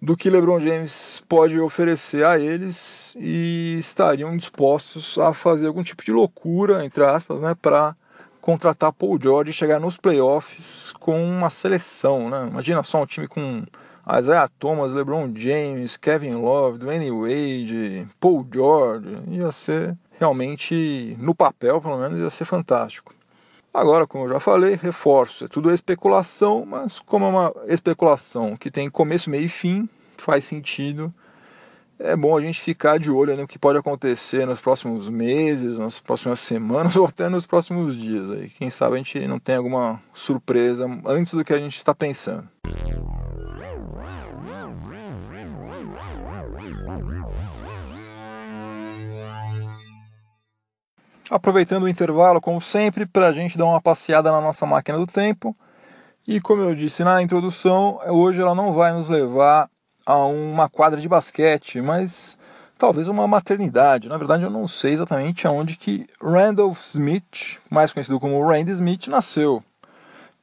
do 0.00 0.16
que 0.16 0.28
LeBron 0.28 0.58
James 0.58 1.22
pode 1.28 1.58
oferecer 1.60 2.26
a 2.26 2.36
eles 2.36 3.14
e 3.16 3.76
estariam 3.78 4.36
dispostos 4.36 5.16
a 5.18 5.32
fazer 5.32 5.68
algum 5.68 5.84
tipo 5.84 6.04
de 6.04 6.10
loucura, 6.10 6.84
entre 6.84 7.04
aspas, 7.04 7.40
né, 7.40 7.54
para 7.54 7.94
contratar 8.40 8.92
Paul 8.92 9.20
George 9.22 9.50
e 9.50 9.54
chegar 9.54 9.78
nos 9.78 9.96
playoffs 9.96 10.92
com 10.98 11.24
uma 11.24 11.48
seleção, 11.48 12.28
né? 12.28 12.48
Imagina 12.48 12.82
só 12.82 13.00
um 13.00 13.06
time 13.06 13.28
com 13.28 13.64
Isaiah 14.18 14.48
Thomas, 14.58 14.92
LeBron 14.92 15.32
James, 15.34 15.96
Kevin 15.96 16.32
Love, 16.32 16.78
Dwayne 16.78 17.10
Wade, 17.10 18.08
Paul 18.18 18.46
George, 18.52 19.08
ia 19.28 19.52
ser 19.52 19.96
realmente 20.18 21.16
no 21.20 21.34
papel, 21.34 21.80
pelo 21.80 21.98
menos, 21.98 22.18
ia 22.18 22.30
ser 22.30 22.44
fantástico. 22.44 23.14
Agora, 23.72 24.06
como 24.06 24.24
eu 24.24 24.28
já 24.28 24.40
falei, 24.40 24.74
reforço, 24.74 25.46
é 25.46 25.48
tudo 25.48 25.72
especulação, 25.72 26.66
mas 26.66 27.00
como 27.00 27.24
é 27.24 27.28
uma 27.28 27.54
especulação 27.68 28.54
que 28.54 28.70
tem 28.70 28.90
começo, 28.90 29.30
meio 29.30 29.44
e 29.44 29.48
fim, 29.48 29.88
faz 30.18 30.44
sentido. 30.44 31.12
É 31.98 32.16
bom 32.16 32.36
a 32.36 32.40
gente 32.40 32.60
ficar 32.60 32.98
de 32.98 33.10
olho 33.10 33.36
no 33.36 33.46
que 33.46 33.58
pode 33.58 33.78
acontecer 33.78 34.46
nos 34.46 34.60
próximos 34.60 35.08
meses, 35.08 35.78
nas 35.78 36.00
próximas 36.00 36.40
semanas 36.40 36.96
ou 36.96 37.06
até 37.06 37.28
nos 37.28 37.46
próximos 37.46 37.96
dias. 37.96 38.30
Aí. 38.32 38.50
Quem 38.50 38.68
sabe 38.68 38.94
a 38.94 38.98
gente 38.98 39.26
não 39.26 39.38
tem 39.38 39.54
alguma 39.54 40.02
surpresa 40.12 40.86
antes 41.06 41.32
do 41.32 41.44
que 41.44 41.54
a 41.54 41.58
gente 41.58 41.76
está 41.76 41.94
pensando. 41.94 42.48
Aproveitando 51.32 51.84
o 51.84 51.88
intervalo, 51.88 52.40
como 52.40 52.60
sempre, 52.60 53.06
para 53.06 53.28
a 53.28 53.32
gente 53.32 53.56
dar 53.56 53.64
uma 53.64 53.80
passeada 53.80 54.30
na 54.30 54.40
nossa 54.40 54.66
máquina 54.66 54.98
do 54.98 55.06
tempo. 55.06 55.56
E 56.28 56.40
como 56.40 56.62
eu 56.62 56.74
disse 56.74 57.02
na 57.02 57.22
introdução, 57.22 57.98
hoje 58.06 58.40
ela 58.40 58.54
não 58.54 58.74
vai 58.74 58.92
nos 58.92 59.08
levar 59.08 59.68
a 60.04 60.16
uma 60.18 60.68
quadra 60.68 61.00
de 61.00 61.08
basquete, 61.08 61.80
mas 61.80 62.38
talvez 62.78 63.08
uma 63.08 63.26
maternidade. 63.26 64.10
Na 64.10 64.18
verdade, 64.18 64.44
eu 64.44 64.50
não 64.50 64.68
sei 64.68 64.92
exatamente 64.92 65.46
aonde 65.46 65.76
que 65.76 66.06
Randolph 66.22 66.80
Smith, 66.82 67.58
mais 67.70 67.92
conhecido 67.92 68.20
como 68.20 68.46
Randy 68.46 68.70
Smith, 68.72 69.06
nasceu. 69.06 69.64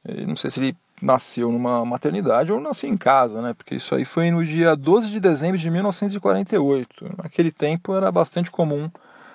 Eu 0.04 0.26
não 0.26 0.36
sei 0.36 0.50
se 0.50 0.58
ele 0.58 0.76
nasceu 1.00 1.52
numa 1.52 1.84
maternidade 1.84 2.52
ou 2.52 2.60
nasceu 2.60 2.90
em 2.90 2.96
casa, 2.96 3.40
né? 3.40 3.54
Porque 3.54 3.76
isso 3.76 3.94
aí 3.94 4.04
foi 4.04 4.30
no 4.30 4.44
dia 4.44 4.74
12 4.74 5.08
de 5.08 5.20
dezembro 5.20 5.56
de 5.56 5.70
1948. 5.70 7.10
Naquele 7.22 7.52
tempo 7.52 7.94
era 7.94 8.10
bastante 8.10 8.50
comum 8.50 8.90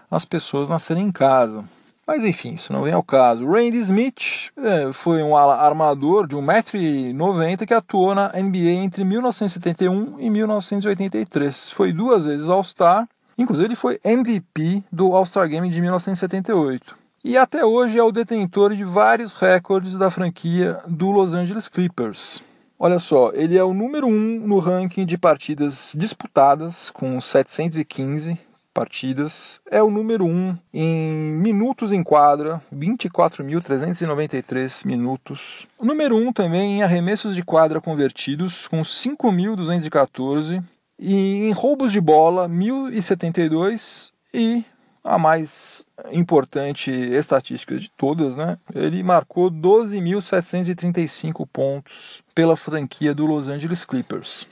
as 0.10 0.26
pessoas 0.26 0.70
nascerem 0.70 1.08
em 1.08 1.12
casa. 1.12 1.64
Mas 2.08 2.24
enfim, 2.24 2.54
isso 2.54 2.72
não 2.72 2.84
vem 2.84 2.94
ao 2.94 3.02
caso. 3.02 3.48
Randy 3.48 3.80
Smith 3.80 4.52
é, 4.58 4.94
foi 4.94 5.24
um 5.24 5.36
armador 5.36 6.28
de 6.28 6.36
1,90m 6.36 7.66
que 7.66 7.74
atuou 7.74 8.14
na 8.14 8.28
NBA 8.30 8.84
entre 8.84 9.04
1971 9.04 10.20
e 10.20 10.30
1983. 10.30 11.72
Foi 11.72 11.92
duas 11.92 12.26
vezes 12.26 12.48
All-Star, 12.48 13.08
inclusive 13.36 13.70
ele 13.70 13.76
foi 13.76 14.00
MVP 14.04 14.84
do 14.92 15.16
All-Star 15.16 15.50
Game 15.50 15.68
de 15.68 15.82
1978. 15.82 16.96
E 17.24 17.36
até 17.38 17.66
hoje 17.66 17.98
é 17.98 18.04
o 18.04 18.12
detentor 18.12 18.76
de 18.76 18.84
vários 18.84 19.34
recordes 19.34 19.98
da 19.98 20.12
franquia 20.12 20.80
do 20.88 21.10
Los 21.10 21.34
Angeles 21.34 21.68
Clippers. 21.68 22.44
Olha 22.78 23.00
só, 23.00 23.32
ele 23.34 23.58
é 23.58 23.64
o 23.64 23.74
número 23.74 24.06
1 24.06 24.12
um 24.12 24.48
no 24.48 24.60
ranking 24.60 25.08
de 25.08 25.18
partidas 25.18 25.92
disputadas, 25.96 26.92
com 26.92 27.20
715, 27.20 28.38
partidas. 28.76 29.60
É 29.72 29.82
o 29.82 29.90
número 29.90 30.26
1 30.26 30.28
um 30.28 30.58
em 30.74 31.32
minutos 31.32 31.94
em 31.94 32.04
quadra, 32.04 32.62
24.393 32.76 34.86
minutos. 34.86 35.66
O 35.80 35.86
número 35.86 36.18
1 36.18 36.28
um 36.28 36.34
também 36.34 36.80
em 36.80 36.84
arremessos 36.84 37.34
de 37.34 37.42
quadra 37.42 37.80
convertidos, 37.80 38.68
com 38.68 38.82
5.214. 38.82 40.62
E 41.00 41.48
em 41.48 41.52
roubos 41.52 41.94
de 41.94 42.02
bola, 42.02 42.50
1.072. 42.50 44.12
E 44.34 44.66
a 45.02 45.18
mais 45.18 45.86
importante 46.12 46.92
estatística 46.92 47.78
de 47.78 47.90
todas, 47.92 48.36
né? 48.36 48.58
Ele 48.74 49.02
marcou 49.04 49.50
12.735 49.50 51.48
pontos 51.52 52.22
pela 52.34 52.58
franquia 52.58 53.16
do 53.16 53.26
Los 53.26 53.48
Angeles 53.48 53.86
Clippers. 53.86 54.46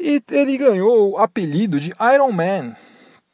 E 0.00 0.20
ele 0.30 0.56
ganhou 0.56 1.12
o 1.12 1.18
apelido 1.18 1.78
de 1.78 1.94
Iron 2.14 2.32
Man 2.32 2.74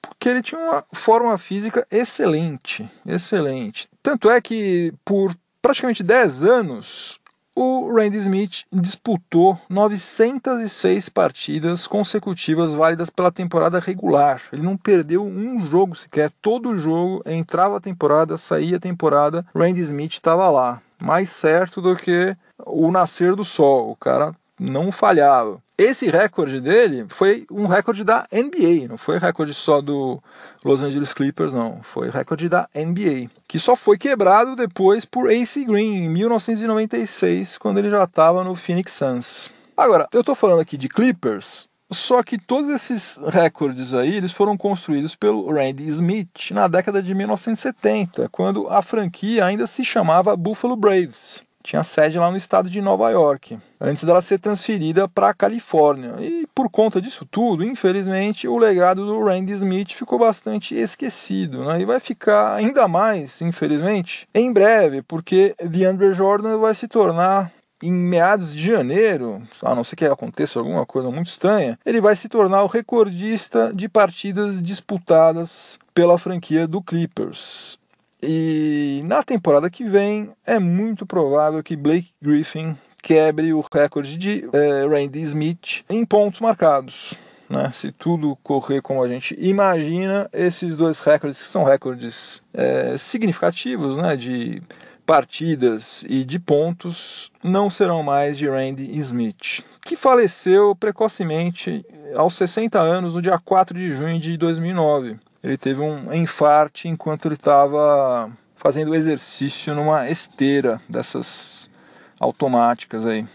porque 0.06 0.28
ele 0.28 0.42
tinha 0.42 0.60
uma 0.60 0.84
forma 0.92 1.36
física 1.38 1.86
excelente, 1.90 2.88
excelente. 3.06 3.88
Tanto 4.02 4.30
é 4.30 4.40
que 4.40 4.92
por 5.04 5.34
praticamente 5.60 6.02
10 6.02 6.44
anos 6.44 7.20
o 7.56 7.92
Randy 7.92 8.16
Smith 8.18 8.64
disputou 8.72 9.58
906 9.68 11.08
partidas 11.08 11.86
consecutivas 11.86 12.74
válidas 12.74 13.10
pela 13.10 13.30
temporada 13.30 13.78
regular. 13.78 14.42
Ele 14.52 14.62
não 14.62 14.76
perdeu 14.76 15.24
um 15.24 15.60
jogo 15.60 15.94
sequer. 15.94 16.32
Todo 16.42 16.76
jogo 16.76 17.22
entrava 17.24 17.76
a 17.76 17.80
temporada, 17.80 18.36
saía 18.36 18.76
a 18.76 18.80
temporada, 18.80 19.46
Randy 19.54 19.80
Smith 19.80 20.14
estava 20.14 20.50
lá. 20.50 20.82
Mais 21.00 21.30
certo 21.30 21.80
do 21.80 21.94
que 21.94 22.36
o 22.58 22.90
nascer 22.90 23.36
do 23.36 23.44
sol. 23.44 23.90
O 23.90 23.96
cara 23.96 24.34
não 24.58 24.90
falhava. 24.90 25.62
Esse 25.76 26.06
recorde 26.08 26.60
dele 26.60 27.04
foi 27.08 27.44
um 27.50 27.66
recorde 27.66 28.04
da 28.04 28.28
NBA, 28.32 28.86
não 28.88 28.96
foi 28.96 29.18
recorde 29.18 29.52
só 29.52 29.80
do 29.80 30.22
Los 30.64 30.80
Angeles 30.80 31.12
Clippers, 31.12 31.52
não. 31.52 31.82
Foi 31.82 32.10
recorde 32.10 32.48
da 32.48 32.68
NBA, 32.72 33.28
que 33.48 33.58
só 33.58 33.74
foi 33.74 33.98
quebrado 33.98 34.54
depois 34.54 35.04
por 35.04 35.28
AC 35.28 35.64
Green 35.66 36.04
em 36.04 36.08
1996, 36.08 37.58
quando 37.58 37.78
ele 37.78 37.90
já 37.90 38.04
estava 38.04 38.44
no 38.44 38.54
Phoenix 38.54 38.92
Suns. 38.92 39.50
Agora, 39.76 40.08
eu 40.12 40.20
estou 40.20 40.36
falando 40.36 40.60
aqui 40.60 40.76
de 40.76 40.88
Clippers, 40.88 41.68
só 41.90 42.22
que 42.22 42.38
todos 42.38 42.70
esses 42.70 43.20
recordes 43.26 43.94
aí, 43.94 44.14
eles 44.14 44.30
foram 44.30 44.56
construídos 44.56 45.16
pelo 45.16 45.52
Randy 45.52 45.88
Smith 45.88 46.52
na 46.52 46.68
década 46.68 47.02
de 47.02 47.12
1970, 47.12 48.28
quando 48.30 48.68
a 48.68 48.80
franquia 48.80 49.44
ainda 49.44 49.66
se 49.66 49.84
chamava 49.84 50.36
Buffalo 50.36 50.76
Braves 50.76 51.42
tinha 51.64 51.82
sede 51.82 52.18
lá 52.18 52.30
no 52.30 52.36
estado 52.36 52.68
de 52.68 52.80
Nova 52.82 53.10
York, 53.10 53.58
antes 53.80 54.04
dela 54.04 54.20
ser 54.20 54.38
transferida 54.38 55.08
para 55.08 55.30
a 55.30 55.34
Califórnia. 55.34 56.14
E 56.20 56.46
por 56.54 56.70
conta 56.70 57.00
disso 57.00 57.26
tudo, 57.28 57.64
infelizmente, 57.64 58.46
o 58.46 58.58
legado 58.58 59.06
do 59.06 59.24
Randy 59.24 59.54
Smith 59.54 59.92
ficou 59.92 60.18
bastante 60.18 60.74
esquecido, 60.74 61.64
né? 61.64 61.80
E 61.80 61.86
vai 61.86 61.98
ficar 61.98 62.54
ainda 62.54 62.86
mais, 62.86 63.40
infelizmente, 63.40 64.28
em 64.34 64.52
breve, 64.52 65.00
porque 65.00 65.54
DeAndre 65.58 66.12
Jordan 66.12 66.58
vai 66.58 66.74
se 66.74 66.86
tornar 66.86 67.50
em 67.82 67.92
meados 67.92 68.54
de 68.54 68.64
janeiro, 68.64 69.42
a 69.62 69.74
não 69.74 69.84
ser 69.84 69.96
que 69.96 70.04
aconteça 70.04 70.58
alguma 70.58 70.86
coisa 70.86 71.10
muito 71.10 71.28
estranha, 71.28 71.78
ele 71.84 72.00
vai 72.00 72.14
se 72.14 72.28
tornar 72.28 72.62
o 72.62 72.68
recordista 72.68 73.72
de 73.74 73.88
partidas 73.88 74.62
disputadas 74.62 75.78
pela 75.94 76.18
franquia 76.18 76.66
do 76.66 76.82
Clippers. 76.82 77.78
E 78.26 79.02
na 79.04 79.22
temporada 79.22 79.68
que 79.68 79.84
vem 79.84 80.30
é 80.46 80.58
muito 80.58 81.04
provável 81.04 81.62
que 81.62 81.76
Blake 81.76 82.12
Griffin 82.22 82.76
quebre 83.02 83.52
o 83.52 83.62
recorde 83.72 84.16
de 84.16 84.48
é, 84.52 84.86
Randy 84.86 85.20
Smith 85.20 85.84
em 85.90 86.06
pontos 86.06 86.40
marcados. 86.40 87.14
Né? 87.50 87.70
Se 87.72 87.92
tudo 87.92 88.36
correr 88.42 88.80
como 88.80 89.02
a 89.02 89.08
gente 89.08 89.36
imagina, 89.38 90.28
esses 90.32 90.74
dois 90.74 91.00
recordes, 91.00 91.42
que 91.42 91.48
são 91.48 91.64
recordes 91.64 92.42
é, 92.54 92.96
significativos 92.96 93.98
né, 93.98 94.16
de 94.16 94.62
partidas 95.04 96.02
e 96.08 96.24
de 96.24 96.38
pontos, 96.38 97.30
não 97.42 97.68
serão 97.68 98.02
mais 98.02 98.38
de 98.38 98.48
Randy 98.48 98.98
Smith, 99.00 99.62
que 99.84 99.96
faleceu 99.96 100.74
precocemente 100.74 101.84
aos 102.16 102.34
60 102.36 102.80
anos 102.80 103.14
no 103.14 103.20
dia 103.20 103.38
4 103.38 103.78
de 103.78 103.92
junho 103.92 104.18
de 104.18 104.38
2009 104.38 105.18
ele 105.44 105.58
teve 105.58 105.82
um 105.82 106.12
infarte 106.14 106.88
enquanto 106.88 107.26
ele 107.26 107.34
estava 107.34 108.30
fazendo 108.56 108.94
exercício 108.94 109.74
numa 109.74 110.08
esteira 110.08 110.80
dessas 110.88 111.70
automáticas 112.18 113.04
aí. 113.04 113.26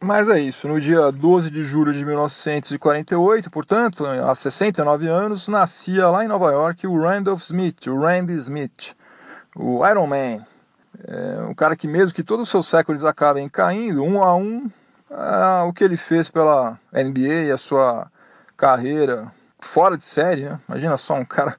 Mas 0.00 0.28
é 0.28 0.38
isso, 0.38 0.68
no 0.68 0.80
dia 0.80 1.10
12 1.10 1.50
de 1.50 1.64
julho 1.64 1.92
de 1.92 2.04
1948, 2.04 3.50
portanto, 3.50 4.06
há 4.06 4.32
69 4.32 5.08
anos, 5.08 5.48
nascia 5.48 6.08
lá 6.08 6.24
em 6.24 6.28
Nova 6.28 6.52
York 6.52 6.86
o 6.86 7.00
Randolph 7.00 7.42
Smith, 7.42 7.88
o 7.88 7.98
Randy 7.98 8.34
Smith, 8.34 8.94
o 9.56 9.84
Iron 9.88 10.06
Man. 10.06 10.46
É 11.04 11.42
um 11.48 11.54
cara 11.54 11.74
que 11.74 11.88
mesmo 11.88 12.14
que 12.14 12.22
todos 12.22 12.44
os 12.44 12.48
seus 12.48 12.70
recordes 12.70 13.04
acabem 13.04 13.48
caindo, 13.48 14.04
um 14.04 14.22
a 14.22 14.36
um, 14.36 14.70
é, 15.10 15.62
o 15.64 15.72
que 15.72 15.82
ele 15.82 15.96
fez 15.96 16.28
pela 16.28 16.78
NBA, 16.92 17.52
a 17.52 17.58
sua 17.58 18.06
carreira 18.56 19.32
fora 19.66 19.96
de 19.96 20.04
série, 20.04 20.42
né? 20.42 20.60
imagina 20.68 20.96
só 20.96 21.14
um 21.14 21.24
cara 21.24 21.56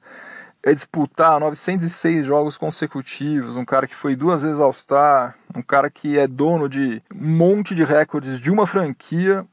é 0.63 0.73
disputar 0.73 1.39
906 1.39 2.25
jogos 2.25 2.57
consecutivos, 2.57 3.55
um 3.55 3.63
cara 3.63 3.87
que 3.87 3.95
foi 3.95 4.15
duas 4.15 4.41
vezes 4.41 4.59
All-Star, 4.59 5.35
um 5.55 5.61
cara 5.61 5.89
que 5.89 6.19
é 6.19 6.27
dono 6.27 6.67
de 6.67 7.01
um 7.13 7.27
monte 7.27 7.73
de 7.73 7.83
recordes 7.83 8.39
de 8.39 8.51
uma 8.51 8.67
franquia 8.67 9.45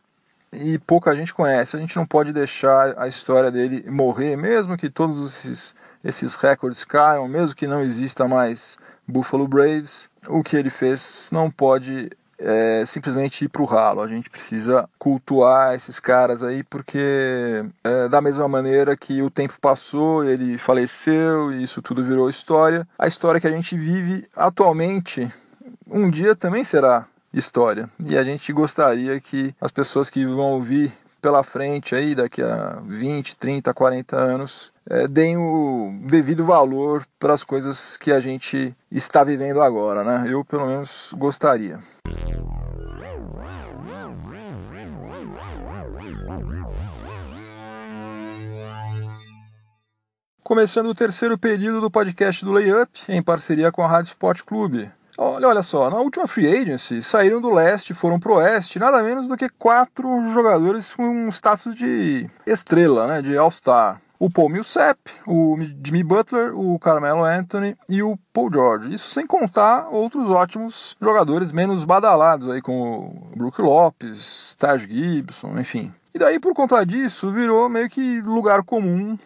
e 0.53 0.79
pouca 0.79 1.15
gente 1.15 1.33
conhece. 1.33 1.77
A 1.77 1.79
gente 1.79 1.95
não 1.97 2.07
pode 2.07 2.33
deixar 2.33 2.99
a 2.99 3.07
história 3.07 3.51
dele 3.51 3.85
morrer, 3.89 4.37
mesmo 4.37 4.77
que 4.77 4.91
todos 4.91 5.25
esses, 5.25 5.75
esses 6.03 6.35
recordes 6.35 6.85
caiam, 6.85 7.29
mesmo 7.29 7.55
que 7.55 7.67
não 7.67 7.81
exista 7.81 8.27
mais 8.27 8.77
Buffalo 9.07 9.47
Braves. 9.47 10.09
O 10.27 10.43
que 10.43 10.57
ele 10.57 10.71
fez 10.71 11.31
não 11.33 11.49
pode 11.51 12.11
é, 12.39 12.85
simplesmente 12.87 13.45
ir 13.45 13.49
para 13.49 13.63
o 13.63 13.67
ralo. 13.67 14.01
A 14.01 14.09
gente 14.09 14.31
precisa 14.31 14.89
cultuar 14.99 15.75
esses 15.75 16.01
caras 16.01 16.43
aí, 16.43 16.63
porque 16.63 17.65
é, 17.83 18.09
da 18.09 18.21
mesma 18.21 18.49
maneira 18.49 18.97
que 18.97 19.23
o 19.23 19.31
tempo 19.31 19.55
passou, 19.61 20.25
ele 20.25 20.59
faleceu 20.59 21.53
e 21.53 21.63
isso 21.63 21.83
tudo 21.83 22.05
virou 22.05 22.29
história, 22.29 22.87
a 22.99 23.07
história 23.07 23.41
que 23.41 23.47
a 23.47 23.53
gente 23.53 23.77
vive 23.77 24.27
atualmente, 24.37 25.31
um 25.87 26.11
dia 26.11 26.35
também 26.35 26.65
será 26.65 27.07
história. 27.33 27.89
E 28.05 28.17
a 28.17 28.25
gente 28.25 28.53
gostaria 28.53 29.21
que 29.21 29.55
as 29.61 29.71
pessoas 29.71 30.09
que 30.09 30.25
vão 30.25 30.53
ouvir 30.53 30.93
pela 31.25 31.43
frente 31.43 31.95
aí, 31.95 32.15
daqui 32.15 32.43
a 32.43 32.83
20, 32.85 33.37
30, 33.37 33.73
40 33.73 34.15
anos, 34.15 34.71
é, 34.87 35.09
deem 35.09 35.39
o 35.39 35.99
devido 36.03 36.45
valor 36.45 37.07
para 37.19 37.33
as 37.33 37.43
coisas 37.43 37.97
que 37.97 38.13
a 38.13 38.21
gente 38.21 38.77
está 38.91 39.25
vivendo 39.25 39.63
agora, 39.63 40.05
né? 40.05 40.31
Eu, 40.31 40.45
pelo 40.45 40.67
menos, 40.67 41.15
gostaria. 41.17 41.79
Começando 50.43 50.89
o 50.89 50.95
terceiro 50.95 51.39
período 51.39 51.81
do 51.81 51.91
podcast 51.91 52.45
do 52.45 52.53
Layup, 52.53 53.01
em 53.09 53.23
parceria 53.23 53.73
com 53.73 53.83
a 53.83 53.89
Rádio 53.89 54.09
Sport 54.09 54.43
Clube. 54.43 54.93
Olha, 55.17 55.49
olha 55.49 55.63
só, 55.63 55.89
na 55.89 55.99
última 55.99 56.27
free 56.27 56.49
agency 56.49 57.01
saíram 57.01 57.41
do 57.41 57.53
leste 57.53 57.95
foram 57.95 58.19
pro 58.19 58.35
oeste 58.35 58.81
nada 58.81 59.01
menos 59.03 59.29
do 59.29 59.37
que 59.37 59.49
quatro 59.49 60.25
jogadores 60.33 60.93
com 60.93 61.07
um 61.07 61.29
status 61.29 61.75
de 61.75 62.29
estrela, 62.45 63.07
né, 63.07 63.23
de 63.23 63.37
All-Star. 63.37 64.01
O 64.19 64.31
Paul 64.31 64.49
Millsap, 64.49 64.99
o 65.27 65.57
Jimmy 65.85 66.03
Butler, 66.03 66.59
o 66.59 66.79
Carmelo 66.79 67.25
Anthony 67.25 67.77
e 67.89 68.03
o 68.03 68.19
Paul 68.33 68.51
George. 68.53 68.93
Isso 68.93 69.11
sem 69.11 69.27
contar 69.27 69.89
outros 69.91 70.31
ótimos 70.31 70.97
jogadores 71.01 71.53
menos 71.53 71.85
badalados 71.85 72.49
aí, 72.49 72.63
como 72.63 73.31
o 73.33 73.37
Brook 73.37 73.61
Lopes, 73.61 74.57
Taj 74.59 74.87
Gibson, 74.87 75.59
enfim. 75.59 75.93
E 76.15 76.19
daí, 76.19 76.39
por 76.39 76.55
conta 76.55 76.85
disso, 76.87 77.31
virou 77.31 77.69
meio 77.69 77.91
que 77.91 78.21
lugar 78.23 78.63
comum 78.63 79.19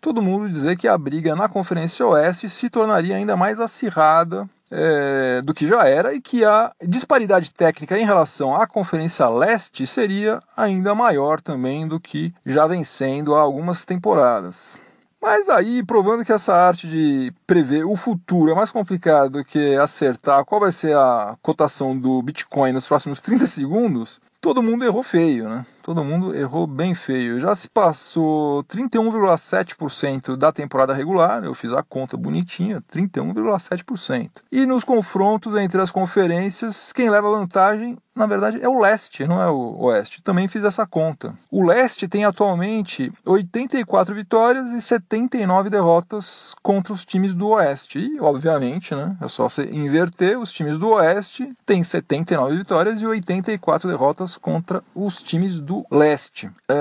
todo 0.00 0.20
mundo 0.20 0.50
dizer 0.50 0.76
que 0.76 0.86
a 0.86 0.98
briga 0.98 1.34
na 1.34 1.48
Conferência 1.48 2.06
Oeste 2.06 2.50
se 2.50 2.68
tornaria 2.68 3.16
ainda 3.16 3.36
mais 3.36 3.58
acirrada 3.58 4.46
é, 4.76 5.40
do 5.42 5.54
que 5.54 5.68
já 5.68 5.86
era 5.86 6.12
e 6.12 6.20
que 6.20 6.44
a 6.44 6.72
disparidade 6.82 7.52
técnica 7.52 7.96
em 7.96 8.04
relação 8.04 8.56
à 8.56 8.66
Conferência 8.66 9.28
Leste 9.28 9.86
seria 9.86 10.42
ainda 10.56 10.94
maior 10.94 11.40
também 11.40 11.86
do 11.86 12.00
que 12.00 12.32
já 12.44 12.66
vem 12.66 12.82
sendo 12.82 13.36
há 13.36 13.40
algumas 13.40 13.84
temporadas. 13.84 14.76
Mas 15.22 15.48
aí, 15.48 15.82
provando 15.82 16.24
que 16.24 16.32
essa 16.32 16.52
arte 16.52 16.86
de 16.88 17.32
prever 17.46 17.86
o 17.86 17.96
futuro 17.96 18.50
é 18.50 18.54
mais 18.54 18.70
complicado 18.70 19.30
do 19.30 19.44
que 19.44 19.76
acertar 19.76 20.44
qual 20.44 20.60
vai 20.60 20.72
ser 20.72 20.94
a 20.96 21.36
cotação 21.40 21.96
do 21.96 22.20
Bitcoin 22.20 22.72
nos 22.72 22.86
próximos 22.86 23.20
30 23.20 23.46
segundos, 23.46 24.20
todo 24.40 24.62
mundo 24.62 24.84
errou 24.84 25.02
feio, 25.02 25.48
né? 25.48 25.64
Todo 25.84 26.02
mundo 26.02 26.34
errou 26.34 26.66
bem 26.66 26.94
feio. 26.94 27.38
Já 27.38 27.54
se 27.54 27.68
passou 27.68 28.64
31,7% 28.64 30.34
da 30.34 30.50
temporada 30.50 30.94
regular, 30.94 31.44
eu 31.44 31.52
fiz 31.52 31.74
a 31.74 31.82
conta 31.82 32.16
bonitinha, 32.16 32.80
31,7%. 32.90 34.30
E 34.50 34.64
nos 34.64 34.82
confrontos 34.82 35.54
entre 35.54 35.78
as 35.82 35.90
conferências, 35.90 36.90
quem 36.90 37.10
leva 37.10 37.30
vantagem, 37.30 37.98
na 38.14 38.26
verdade, 38.26 38.62
é 38.62 38.68
o 38.68 38.80
leste, 38.80 39.26
não 39.26 39.42
é 39.42 39.50
o 39.50 39.76
oeste. 39.84 40.22
Também 40.22 40.46
fiz 40.46 40.62
essa 40.62 40.86
conta. 40.86 41.34
O 41.50 41.64
leste 41.64 42.06
tem 42.06 42.24
atualmente 42.24 43.12
84 43.26 44.14
vitórias 44.14 44.70
e 44.70 44.80
79 44.80 45.68
derrotas 45.68 46.54
contra 46.62 46.92
os 46.92 47.04
times 47.04 47.34
do 47.34 47.48
oeste. 47.48 47.98
E, 47.98 48.20
obviamente, 48.20 48.94
né, 48.94 49.16
é 49.20 49.28
só 49.28 49.48
você 49.48 49.64
inverter, 49.64 50.38
os 50.38 50.52
times 50.52 50.78
do 50.78 50.90
oeste 50.90 51.52
têm 51.66 51.82
79 51.82 52.56
vitórias 52.56 53.00
e 53.00 53.06
84 53.06 53.88
derrotas 53.88 54.36
contra 54.36 54.82
os 54.94 55.20
times 55.20 55.58
do 55.58 55.84
leste. 55.90 56.50
É, 56.68 56.74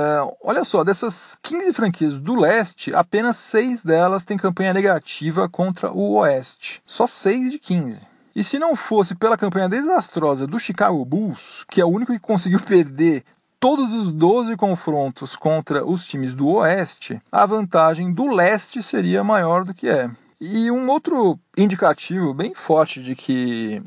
olha 0.44 0.64
só, 0.64 0.84
dessas 0.84 1.38
15 1.42 1.74
franquias 1.74 2.18
do 2.18 2.36
leste, 2.36 2.94
apenas 2.94 3.38
6 3.38 3.84
delas 3.84 4.24
têm 4.24 4.38
campanha 4.38 4.74
negativa 4.74 5.50
contra 5.50 5.92
o 5.92 6.14
oeste. 6.18 6.82
Só 6.86 7.08
6 7.08 7.52
de 7.54 7.60
15. 7.60 8.13
E 8.36 8.44
se 8.44 8.58
não 8.58 8.76
fosse 8.76 9.16
pela 9.16 9.38
campanha 9.38 9.70
desastrosa 9.70 10.48
do 10.48 10.60
Chicago 10.60 11.06
Bulls, 11.06 11.66
que 11.70 11.80
é 11.80 11.86
o 11.86 11.90
único 11.90 12.12
que 12.12 12.20
conseguiu 12.20 12.60
perder 12.66 13.24
todos 13.60 13.94
os 13.94 14.12
12 14.12 14.58
confrontos 14.58 15.36
contra 15.36 15.86
os 15.86 16.06
times 16.06 16.34
do 16.34 16.50
Oeste, 16.50 17.22
a 17.32 17.46
vantagem 17.46 18.12
do 18.12 18.28
Leste 18.28 18.84
seria 18.84 19.24
maior 19.24 19.64
do 19.64 19.74
que 19.74 19.88
é. 19.88 20.10
E 20.42 20.70
um 20.70 20.90
outro 20.90 21.40
indicativo 21.56 22.34
bem 22.34 22.54
forte 22.54 23.02
de 23.02 23.16
que 23.16 23.82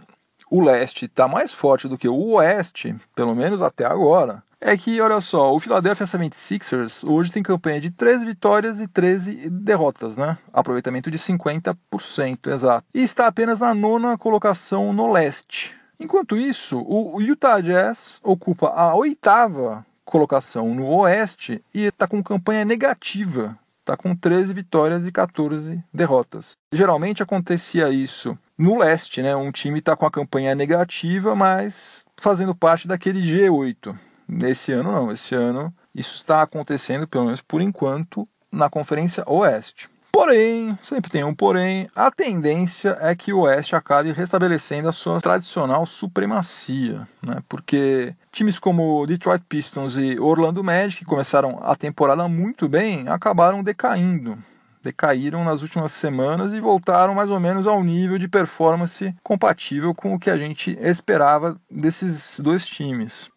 o 0.50 0.62
Leste 0.62 1.04
está 1.04 1.28
mais 1.28 1.52
forte 1.52 1.88
do 1.88 1.98
que 1.98 2.08
o 2.08 2.32
Oeste, 2.34 2.96
pelo 3.14 3.34
menos 3.34 3.60
até 3.60 3.84
agora, 3.84 4.42
é 4.60 4.76
que, 4.76 5.00
olha 5.00 5.20
só, 5.20 5.54
o 5.54 5.60
Philadelphia 5.60 6.06
76ers 6.06 7.08
hoje 7.08 7.30
tem 7.30 7.42
campanha 7.42 7.80
de 7.80 7.90
13 7.90 8.24
vitórias 8.24 8.80
e 8.80 8.88
13 8.88 9.50
derrotas, 9.50 10.16
né? 10.16 10.38
Aproveitamento 10.52 11.10
de 11.10 11.18
50%, 11.18 12.50
exato. 12.50 12.86
E 12.94 13.02
está 13.02 13.26
apenas 13.26 13.60
na 13.60 13.74
nona 13.74 14.16
colocação 14.16 14.92
no 14.92 15.12
leste. 15.12 15.74
Enquanto 15.98 16.36
isso, 16.36 16.78
o 16.78 17.20
Utah 17.20 17.60
Jazz 17.60 18.20
ocupa 18.22 18.68
a 18.68 18.94
oitava 18.94 19.84
colocação 20.04 20.74
no 20.74 20.86
oeste 20.88 21.62
e 21.74 21.84
está 21.84 22.06
com 22.06 22.22
campanha 22.22 22.64
negativa. 22.64 23.58
Está 23.80 23.96
com 23.96 24.16
13 24.16 24.52
vitórias 24.52 25.06
e 25.06 25.12
14 25.12 25.82
derrotas. 25.92 26.56
Geralmente 26.72 27.22
acontecia 27.22 27.88
isso 27.88 28.36
no 28.58 28.78
leste, 28.78 29.22
né? 29.22 29.36
Um 29.36 29.52
time 29.52 29.78
está 29.78 29.94
com 29.94 30.06
a 30.06 30.10
campanha 30.10 30.54
negativa, 30.54 31.34
mas 31.34 32.04
fazendo 32.16 32.54
parte 32.54 32.88
daquele 32.88 33.20
G8. 33.20 33.96
Nesse 34.28 34.72
ano 34.72 34.92
não, 34.92 35.12
esse 35.12 35.34
ano 35.34 35.72
isso 35.94 36.14
está 36.14 36.42
acontecendo, 36.42 37.06
pelo 37.06 37.24
menos 37.24 37.40
por 37.40 37.60
enquanto, 37.60 38.28
na 38.50 38.68
Conferência 38.68 39.24
Oeste. 39.26 39.88
Porém, 40.16 40.78
sempre 40.82 41.10
tem 41.10 41.24
um 41.24 41.34
porém, 41.34 41.90
a 41.94 42.10
tendência 42.10 42.96
é 43.02 43.14
que 43.14 43.34
o 43.34 43.40
Oeste 43.40 43.76
acabe 43.76 44.12
restabelecendo 44.12 44.88
a 44.88 44.92
sua 44.92 45.20
tradicional 45.20 45.84
supremacia, 45.84 47.06
né? 47.22 47.42
porque 47.46 48.14
times 48.32 48.58
como 48.58 49.06
Detroit 49.06 49.44
Pistons 49.46 49.98
e 49.98 50.18
Orlando 50.18 50.64
Magic, 50.64 51.00
que 51.00 51.04
começaram 51.04 51.60
a 51.62 51.76
temporada 51.76 52.26
muito 52.28 52.66
bem, 52.66 53.04
acabaram 53.08 53.62
decaindo. 53.62 54.38
Decaíram 54.82 55.44
nas 55.44 55.60
últimas 55.60 55.92
semanas 55.92 56.54
e 56.54 56.60
voltaram 56.60 57.14
mais 57.14 57.30
ou 57.30 57.38
menos 57.38 57.66
ao 57.66 57.84
nível 57.84 58.16
de 58.16 58.26
performance 58.26 59.14
compatível 59.22 59.94
com 59.94 60.14
o 60.14 60.18
que 60.18 60.30
a 60.30 60.38
gente 60.38 60.78
esperava 60.80 61.60
desses 61.70 62.40
dois 62.40 62.64
times. 62.64 63.28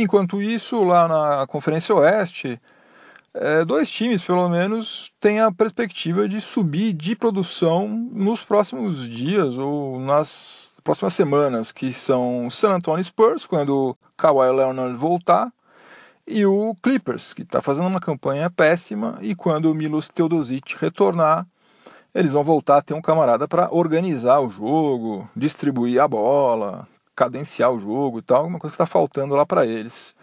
Enquanto 0.00 0.40
isso, 0.40 0.84
lá 0.84 1.08
na 1.08 1.44
Conferência 1.48 1.92
Oeste, 1.92 2.60
é, 3.34 3.64
dois 3.64 3.90
times, 3.90 4.22
pelo 4.22 4.48
menos, 4.48 5.12
têm 5.18 5.40
a 5.40 5.50
perspectiva 5.50 6.28
de 6.28 6.40
subir 6.40 6.92
de 6.92 7.16
produção 7.16 7.88
nos 7.88 8.44
próximos 8.44 9.08
dias 9.08 9.58
ou 9.58 9.98
nas 9.98 10.72
próximas 10.84 11.14
semanas, 11.14 11.72
que 11.72 11.92
são 11.92 12.48
San 12.48 12.74
Antonio 12.74 13.02
Spurs, 13.02 13.44
quando 13.44 13.96
Kawhi 14.16 14.52
Leonard 14.52 14.94
voltar, 14.94 15.52
e 16.24 16.46
o 16.46 16.76
Clippers, 16.80 17.34
que 17.34 17.42
está 17.42 17.60
fazendo 17.60 17.88
uma 17.88 17.98
campanha 17.98 18.48
péssima, 18.48 19.18
e 19.20 19.34
quando 19.34 19.68
o 19.68 19.74
Milos 19.74 20.08
Teodosic 20.08 20.76
retornar, 20.78 21.44
eles 22.14 22.34
vão 22.34 22.44
voltar 22.44 22.76
a 22.76 22.82
ter 22.82 22.94
um 22.94 23.02
camarada 23.02 23.48
para 23.48 23.74
organizar 23.74 24.38
o 24.38 24.48
jogo, 24.48 25.28
distribuir 25.34 26.00
a 26.00 26.06
bola, 26.06 26.86
cadenciar 27.18 27.72
o 27.72 27.80
jogo 27.80 28.20
e 28.20 28.22
tal, 28.22 28.46
uma 28.46 28.60
coisa 28.60 28.70
que 28.70 28.80
está 28.80 28.86
faltando 28.86 29.34
lá 29.34 29.44
para 29.44 29.66
eles. 29.66 30.14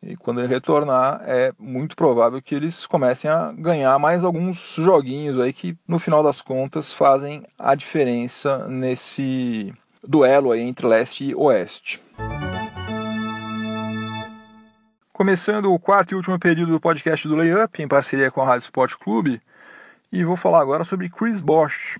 E 0.00 0.16
quando 0.16 0.38
ele 0.38 0.46
retornar, 0.46 1.20
é 1.26 1.52
muito 1.58 1.96
provável 1.96 2.40
que 2.40 2.54
eles 2.54 2.86
comecem 2.86 3.28
a 3.28 3.50
ganhar 3.50 3.98
mais 3.98 4.22
alguns 4.22 4.74
joguinhos 4.76 5.40
aí 5.40 5.52
que, 5.52 5.76
no 5.88 5.98
final 5.98 6.22
das 6.22 6.40
contas, 6.40 6.92
fazem 6.92 7.42
a 7.58 7.74
diferença 7.74 8.68
nesse 8.68 9.74
duelo 10.06 10.52
aí 10.52 10.60
entre 10.60 10.86
leste 10.86 11.24
e 11.24 11.34
oeste. 11.34 12.00
Começando 15.12 15.72
o 15.72 15.78
quarto 15.78 16.12
e 16.12 16.14
último 16.14 16.38
período 16.38 16.72
do 16.72 16.80
podcast 16.80 17.26
do 17.26 17.34
Layup, 17.34 17.82
em 17.82 17.88
parceria 17.88 18.30
com 18.30 18.42
a 18.42 18.46
Rádio 18.46 18.66
Sport 18.66 18.94
Clube, 18.96 19.40
e 20.12 20.22
vou 20.22 20.36
falar 20.36 20.60
agora 20.60 20.84
sobre 20.84 21.08
Chris 21.08 21.40
Bosh. 21.40 21.98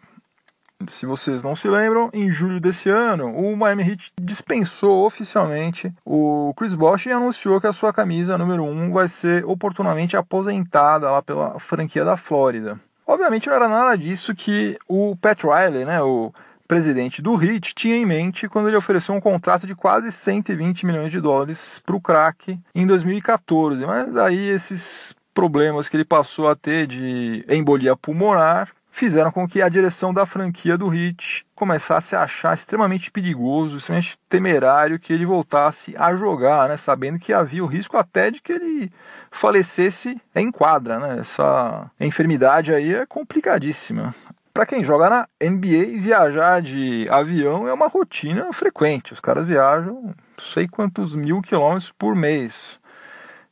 Se 0.89 1.07
vocês 1.07 1.43
não 1.43 1.55
se 1.57 1.69
lembram, 1.69 2.11
em 2.13 2.31
julho 2.31 2.61
desse 2.61 2.89
ano, 2.89 3.29
o 3.29 3.57
Miami 3.57 3.91
Heat 3.91 4.13
dispensou 4.21 5.07
oficialmente 5.07 5.93
o 6.05 6.53
Chris 6.57 6.75
Bosh 6.75 7.07
e 7.07 7.13
anunciou 7.13 7.61
que 7.61 7.67
a 7.67 7.73
sua 7.73 7.93
camisa 7.93 8.39
número 8.39 8.65
1 8.65 8.93
vai 8.93 9.09
ser 9.09 9.45
oportunamente 9.45 10.17
aposentada 10.17 11.11
lá 11.11 11.23
pela 11.23 11.59
franquia 11.59 12.05
da 12.05 12.17
Flórida. 12.17 12.79
Obviamente 13.07 13.49
não 13.49 13.55
era 13.55 13.69
nada 13.69 13.97
disso 13.97 14.35
que 14.35 14.77
o 14.89 15.15
Pat 15.17 15.43
Riley, 15.43 15.85
né, 15.85 16.01
o 16.03 16.33
presidente 16.67 17.21
do 17.21 17.43
Heat, 17.43 17.75
tinha 17.75 17.97
em 17.97 18.07
mente 18.07 18.49
quando 18.49 18.69
ele 18.69 18.77
ofereceu 18.77 19.15
um 19.15 19.21
contrato 19.21 19.67
de 19.67 19.75
quase 19.75 20.11
120 20.11 20.87
milhões 20.87 21.11
de 21.11 21.21
dólares 21.21 21.81
para 21.85 21.95
o 21.95 22.01
craque 22.01 22.59
em 22.75 22.87
2014. 22.87 23.85
Mas 23.85 24.17
aí 24.17 24.49
esses 24.49 25.15
problemas 25.35 25.89
que 25.89 25.97
ele 25.97 26.05
passou 26.05 26.49
a 26.49 26.57
ter 26.57 26.87
de 26.87 27.45
embolia 27.49 27.97
pulmonar 27.97 28.71
fizeram 28.95 29.33
com 29.33 29.47
que 29.49 29.61
a 29.61 29.69
direção 29.69 30.15
da 30.15 30.25
franquia 30.25 30.79
do 30.79 30.95
Heat 30.95 31.45
começasse 31.53 32.15
a 32.15 32.23
achar 32.23 32.55
extremamente 32.55 33.11
perigoso, 33.11 33.77
extremamente 33.77 34.17
temerário 34.29 35.01
que 35.01 35.13
ele 35.13 35.27
voltasse 35.27 35.97
a 35.99 36.15
jogar, 36.15 36.69
né, 36.69 36.77
sabendo 36.77 37.19
que 37.19 37.33
havia 37.33 37.65
o 37.65 37.67
risco 37.67 37.97
até 37.97 38.31
de 38.31 38.41
que 38.41 38.53
ele 38.53 38.93
falecesse 39.33 40.17
em 40.33 40.49
quadra, 40.49 41.01
né? 41.01 41.19
Essa 41.19 41.91
enfermidade 41.99 42.73
aí 42.73 42.95
é 42.95 43.05
complicadíssima. 43.05 44.15
Para 44.53 44.65
quem 44.65 44.85
joga 44.85 45.11
na 45.11 45.29
NBA, 45.43 45.99
viajar 46.01 46.63
de 46.63 47.09
avião 47.11 47.67
é 47.67 47.73
uma 47.73 47.89
rotina 47.89 48.53
frequente. 48.53 49.13
Os 49.13 49.19
caras 49.19 49.45
viajam 49.45 50.03
não 50.05 50.15
sei 50.39 50.69
quantos 50.69 51.17
mil 51.17 51.43
quilômetros 51.43 51.93
por 51.99 52.15
mês. 52.15 52.79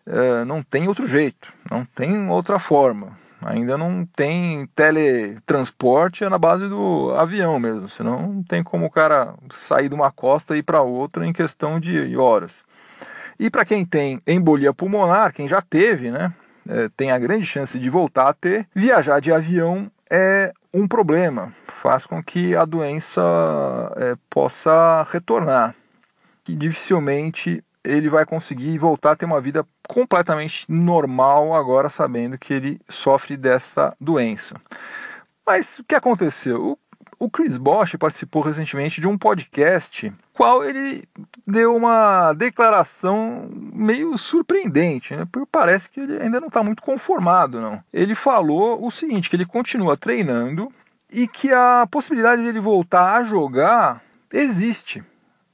É, 0.06 0.44
não 0.44 0.62
tem 0.62 0.86
outro 0.86 1.08
jeito, 1.08 1.52
não 1.68 1.84
tem 1.84 2.28
outra 2.28 2.60
forma. 2.60 3.20
Ainda 3.44 3.76
não 3.76 4.06
tem 4.06 4.66
teletransporte 4.74 6.24
é 6.24 6.28
na 6.28 6.38
base 6.38 6.68
do 6.68 7.12
avião 7.16 7.58
mesmo, 7.58 7.88
senão 7.88 8.34
não 8.34 8.42
tem 8.42 8.62
como 8.62 8.86
o 8.86 8.90
cara 8.90 9.34
sair 9.52 9.88
de 9.88 9.94
uma 9.94 10.10
costa 10.10 10.54
e 10.54 10.60
ir 10.60 10.62
para 10.62 10.82
outra 10.82 11.26
em 11.26 11.32
questão 11.32 11.80
de 11.80 12.16
horas. 12.16 12.64
E 13.38 13.50
para 13.50 13.64
quem 13.64 13.84
tem 13.84 14.20
embolia 14.26 14.72
pulmonar, 14.72 15.32
quem 15.32 15.48
já 15.48 15.60
teve, 15.60 16.10
né, 16.10 16.32
é, 16.68 16.88
tem 16.96 17.10
a 17.10 17.18
grande 17.18 17.44
chance 17.44 17.78
de 17.78 17.90
voltar 17.90 18.28
a 18.28 18.32
ter, 18.32 18.66
viajar 18.74 19.20
de 19.20 19.32
avião 19.32 19.90
é 20.10 20.52
um 20.72 20.86
problema, 20.86 21.52
faz 21.66 22.06
com 22.06 22.22
que 22.22 22.54
a 22.54 22.64
doença 22.64 23.22
é, 23.96 24.14
possa 24.28 25.06
retornar. 25.10 25.74
Que 26.44 26.54
dificilmente 26.54 27.64
ele 27.84 28.08
vai 28.08 28.24
conseguir 28.24 28.78
voltar 28.78 29.12
a 29.12 29.16
ter 29.16 29.24
uma 29.24 29.40
vida 29.40 29.66
completamente 29.88 30.64
normal 30.68 31.54
agora 31.54 31.88
sabendo 31.88 32.38
que 32.38 32.54
ele 32.54 32.80
sofre 32.88 33.36
dessa 33.36 33.94
doença. 34.00 34.56
Mas 35.46 35.80
o 35.80 35.84
que 35.84 35.94
aconteceu? 35.94 36.78
O, 37.18 37.30
Chris 37.30 37.56
Bosch 37.56 37.96
participou 37.96 38.42
recentemente 38.42 39.00
de 39.00 39.06
um 39.06 39.16
podcast, 39.16 40.12
qual 40.32 40.64
ele 40.64 41.04
deu 41.46 41.76
uma 41.76 42.32
declaração 42.32 43.48
meio 43.52 44.18
surpreendente, 44.18 45.14
né? 45.14 45.26
porque 45.30 45.48
parece 45.50 45.88
que 45.88 46.00
ele 46.00 46.20
ainda 46.20 46.40
não 46.40 46.48
está 46.48 46.64
muito 46.64 46.82
conformado, 46.82 47.60
não. 47.60 47.82
Ele 47.92 48.14
falou 48.14 48.84
o 48.84 48.90
seguinte, 48.90 49.30
que 49.30 49.36
ele 49.36 49.46
continua 49.46 49.96
treinando 49.96 50.72
e 51.10 51.28
que 51.28 51.52
a 51.52 51.86
possibilidade 51.88 52.42
dele 52.42 52.58
voltar 52.58 53.14
a 53.14 53.24
jogar 53.24 54.02
existe. 54.32 55.04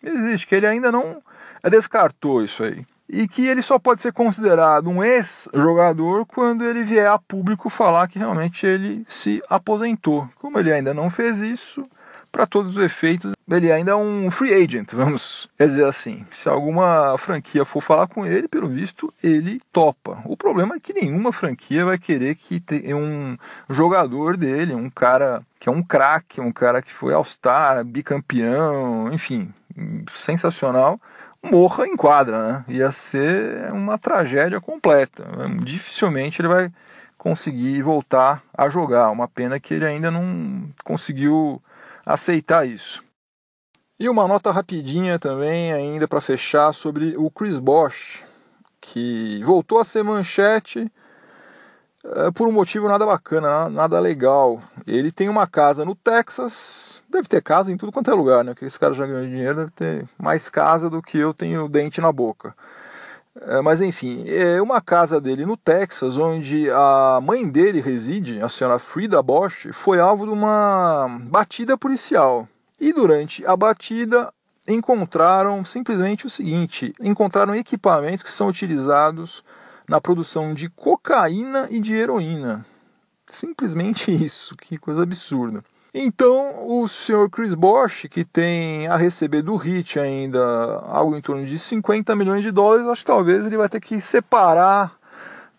Existe, 0.03 0.47
que 0.47 0.55
ele 0.55 0.67
ainda 0.67 0.91
não 0.93 1.23
descartou 1.65 2.43
isso 2.43 2.63
aí. 2.63 2.85
E 3.09 3.27
que 3.27 3.47
ele 3.47 3.63
só 3.63 3.79
pode 3.79 4.03
ser 4.03 4.13
considerado 4.13 4.91
um 4.91 5.03
ex-jogador 5.03 6.27
quando 6.27 6.63
ele 6.65 6.85
vier 6.85 7.11
a 7.11 7.19
público 7.19 7.71
falar 7.71 8.07
que 8.07 8.19
realmente 8.19 8.67
ele 8.67 9.07
se 9.09 9.43
aposentou. 9.49 10.29
Como 10.37 10.59
ele 10.59 10.71
ainda 10.71 10.93
não 10.93 11.09
fez 11.09 11.41
isso, 11.41 11.89
para 12.31 12.47
todos 12.47 12.77
os 12.77 12.85
efeitos, 12.85 13.33
ele 13.51 13.73
ainda 13.73 13.93
é 13.93 13.95
um 13.95 14.31
free 14.31 14.55
agent, 14.55 14.93
vamos 14.95 15.49
dizer 15.59 15.87
assim. 15.87 16.27
Se 16.31 16.49
alguma 16.49 17.17
franquia 17.19 17.65
for 17.65 17.81
falar 17.81 18.07
com 18.07 18.25
ele, 18.27 18.49
pelo 18.49 18.69
visto, 18.69 19.13
ele 19.23 19.61
topa. 19.73 20.21
O 20.25 20.37
problema 20.37 20.77
é 20.77 20.81
que 20.81 20.93
nenhuma 20.93 21.33
franquia 21.33 21.85
vai 21.85 21.99
querer 21.99 22.35
que 22.35 22.61
tenha 22.61 22.97
um 22.97 23.37
jogador 23.69 24.37
dele, 24.37 24.75
um 24.75 24.91
cara 24.91 25.43
que 25.59 25.69
é 25.69 25.73
um 25.73 25.83
craque, 25.83 26.41
um 26.41 26.53
cara 26.53 26.83
que 26.83 26.93
foi 26.93 27.15
All-Star, 27.15 27.85
bicampeão, 27.85 29.13
enfim, 29.13 29.53
sensacional 30.09 31.01
morra 31.43 31.87
em 31.87 31.97
quadra, 31.97 32.53
né? 32.53 32.65
Ia 32.69 32.91
ser 32.93 33.73
uma 33.73 33.99
tragédia 33.99 34.61
completa. 34.61 35.25
Dificilmente 35.63 36.41
ele 36.41 36.49
vai 36.49 36.73
conseguir 37.17 37.83
voltar 37.83 38.43
a 38.57 38.69
jogar. 38.69 39.11
Uma 39.11 39.29
pena 39.29 39.59
que 39.59 39.75
ele 39.75 39.87
ainda 39.87 40.11
não 40.11 40.69
conseguiu 40.85 41.63
aceitar 42.05 42.67
isso. 42.67 43.03
E 44.01 44.09
uma 44.09 44.29
nota 44.29 44.53
rapidinha 44.53 45.19
também, 45.19 45.73
ainda 45.73 46.07
para 46.07 46.21
fechar, 46.21 46.73
sobre 46.73 47.17
o 47.17 47.29
Chris 47.31 47.59
Bosch, 47.59 48.23
que 48.81 49.43
voltou 49.45 49.81
a 49.81 49.85
ser 49.85 50.05
manchete 50.05 50.91
por 52.35 52.47
um 52.47 52.53
motivo 52.53 52.89
nada 52.89 53.05
bacana, 53.05 53.69
nada 53.69 53.99
legal. 53.99 54.61
Ele 54.87 55.11
tem 55.11 55.29
uma 55.29 55.47
casa 55.47 55.85
no 55.85 55.95
Texas, 55.95 57.05
deve 57.09 57.29
ter 57.29 57.43
casa 57.43 57.73
em 57.73 57.77
tudo 57.77 57.93
quanto 57.93 58.11
é 58.11 58.15
lugar, 58.15 58.45
né? 58.45 58.53
Porque 58.53 58.67
esse 58.67 58.79
cara 58.79 58.95
já 58.95 59.07
ganhou 59.07 59.23
dinheiro, 59.23 59.57
deve 59.57 59.71
ter 59.73 60.09
mais 60.19 60.49
casa 60.49 60.89
do 60.89 61.03
que 61.03 61.19
eu 61.19 61.35
tenho 61.35 61.69
dente 61.69 62.01
na 62.01 62.13
boca. 62.13 62.55
É, 63.41 63.61
mas 63.61 63.81
enfim, 63.81 64.25
é 64.27 64.61
uma 64.61 64.81
casa 64.81 65.21
dele 65.21 65.47
no 65.47 65.57
Texas, 65.57 66.19
onde 66.19 66.69
a 66.71 67.21
mãe 67.23 67.49
dele 67.49 67.81
reside, 67.81 68.43
a 68.43 68.49
senhora 68.49 68.79
Frida 68.79 69.23
Bosch, 69.23 69.69
foi 69.73 70.01
alvo 70.01 70.27
de 70.27 70.33
uma 70.33 71.07
batida 71.23 71.77
policial. 71.77 72.49
E 72.81 72.93
durante 72.93 73.45
a 73.47 73.57
batida 73.57 74.33
encontraram 74.67 75.65
simplesmente 75.65 76.27
o 76.27 76.31
seguinte: 76.31 76.93
encontraram 77.01 77.55
equipamentos 77.55 78.23
que 78.23 78.31
são 78.31 78.49
utilizados 78.49 79.45
na 79.89 80.01
produção 80.01 80.53
de 80.53 80.69
cocaína 80.69 81.67
e 81.71 81.81
de 81.81 81.95
heroína. 81.95 82.67
Simplesmente 83.27 84.11
isso, 84.13 84.57
que 84.57 84.77
coisa 84.77 85.03
absurda. 85.03 85.65
Então, 85.95 86.69
o 86.69 86.87
senhor 86.87 87.31
Chris 87.31 87.55
Bosch, 87.55 88.07
que 88.09 88.25
tem 88.25 88.87
a 88.87 88.97
receber 88.97 89.43
do 89.43 89.57
HIT 89.57 89.99
ainda 89.99 90.41
algo 90.87 91.17
em 91.17 91.21
torno 91.21 91.47
de 91.47 91.59
50 91.59 92.15
milhões 92.15 92.43
de 92.43 92.51
dólares, 92.51 92.87
acho 92.87 93.01
que 93.01 93.07
talvez 93.07 93.47
ele 93.47 93.57
vai 93.57 93.69
ter 93.69 93.81
que 93.81 94.01
separar 94.01 94.99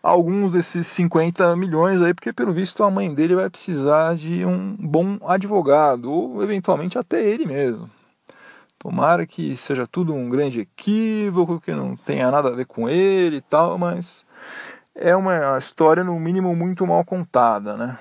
alguns 0.01 0.53
desses 0.53 0.87
50 0.87 1.55
milhões 1.55 2.01
aí, 2.01 2.13
porque 2.13 2.31
pelo 2.31 2.53
visto 2.53 2.83
a 2.83 2.91
mãe 2.91 3.13
dele 3.13 3.35
vai 3.35 3.49
precisar 3.49 4.15
de 4.15 4.45
um 4.45 4.75
bom 4.79 5.17
advogado, 5.27 6.11
ou 6.11 6.43
eventualmente 6.43 6.97
até 6.97 7.21
ele 7.21 7.45
mesmo. 7.45 7.89
Tomara 8.79 9.27
que 9.27 9.57
seja 9.57 9.85
tudo 9.85 10.13
um 10.13 10.29
grande 10.29 10.61
equívoco, 10.61 11.59
que 11.59 11.73
não 11.73 11.97
tenha 11.97 12.31
nada 12.31 12.47
a 12.47 12.55
ver 12.55 12.65
com 12.65 12.89
ele 12.89 13.35
e 13.35 13.41
tal, 13.41 13.77
mas 13.77 14.25
é 14.95 15.13
uma 15.13 15.57
história 15.57 16.01
no 16.01 16.17
mínimo 16.17 16.55
muito 16.55 16.87
mal 16.87 17.03
contada, 17.03 17.75
né? 17.75 17.99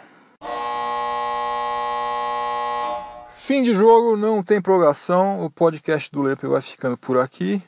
Fim 3.33 3.63
de 3.63 3.75
jogo, 3.75 4.17
não 4.17 4.43
tem 4.43 4.61
prorrogação. 4.61 5.45
O 5.45 5.51
podcast 5.51 6.13
do 6.13 6.23
Lepe 6.23 6.47
vai 6.47 6.61
ficando 6.61 6.97
por 6.97 7.19
aqui. 7.19 7.63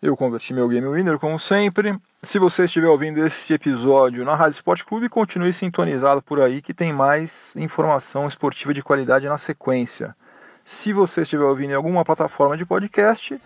Eu 0.00 0.16
converti 0.16 0.54
meu 0.54 0.68
Game 0.68 0.86
Winner, 0.86 1.18
como 1.18 1.38
sempre. 1.38 1.98
Se 2.22 2.38
você 2.38 2.64
estiver 2.64 2.86
ouvindo 2.86 3.18
esse 3.26 3.52
episódio 3.52 4.24
na 4.24 4.34
Rádio 4.34 4.56
Sport 4.56 4.84
Clube, 4.84 5.08
continue 5.08 5.52
sintonizado 5.52 6.22
por 6.22 6.40
aí 6.40 6.62
que 6.62 6.72
tem 6.72 6.92
mais 6.92 7.54
informação 7.56 8.26
esportiva 8.26 8.72
de 8.72 8.82
qualidade 8.82 9.28
na 9.28 9.36
sequência. 9.36 10.14
Se 10.68 10.92
você 10.92 11.22
estiver 11.22 11.44
ouvindo 11.44 11.70
em 11.70 11.76
alguma 11.76 12.04
plataforma 12.04 12.56
de 12.56 12.66
podcast, 12.66 13.40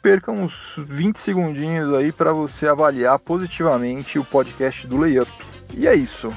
perca 0.00 0.32
uns 0.32 0.76
20 0.78 1.18
segundinhos 1.18 1.92
aí 1.92 2.10
para 2.10 2.32
você 2.32 2.66
avaliar 2.66 3.18
positivamente 3.18 4.18
o 4.18 4.24
podcast 4.24 4.86
do 4.86 4.96
Layup. 4.96 5.30
E 5.74 5.86
é 5.86 5.94
isso. 5.94 6.32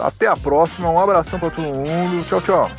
Até 0.00 0.28
a 0.28 0.36
próxima, 0.36 0.88
um 0.88 0.98
abração 0.98 1.40
para 1.40 1.50
todo 1.50 1.64
mundo. 1.64 2.24
Tchau, 2.28 2.40
tchau. 2.40 2.70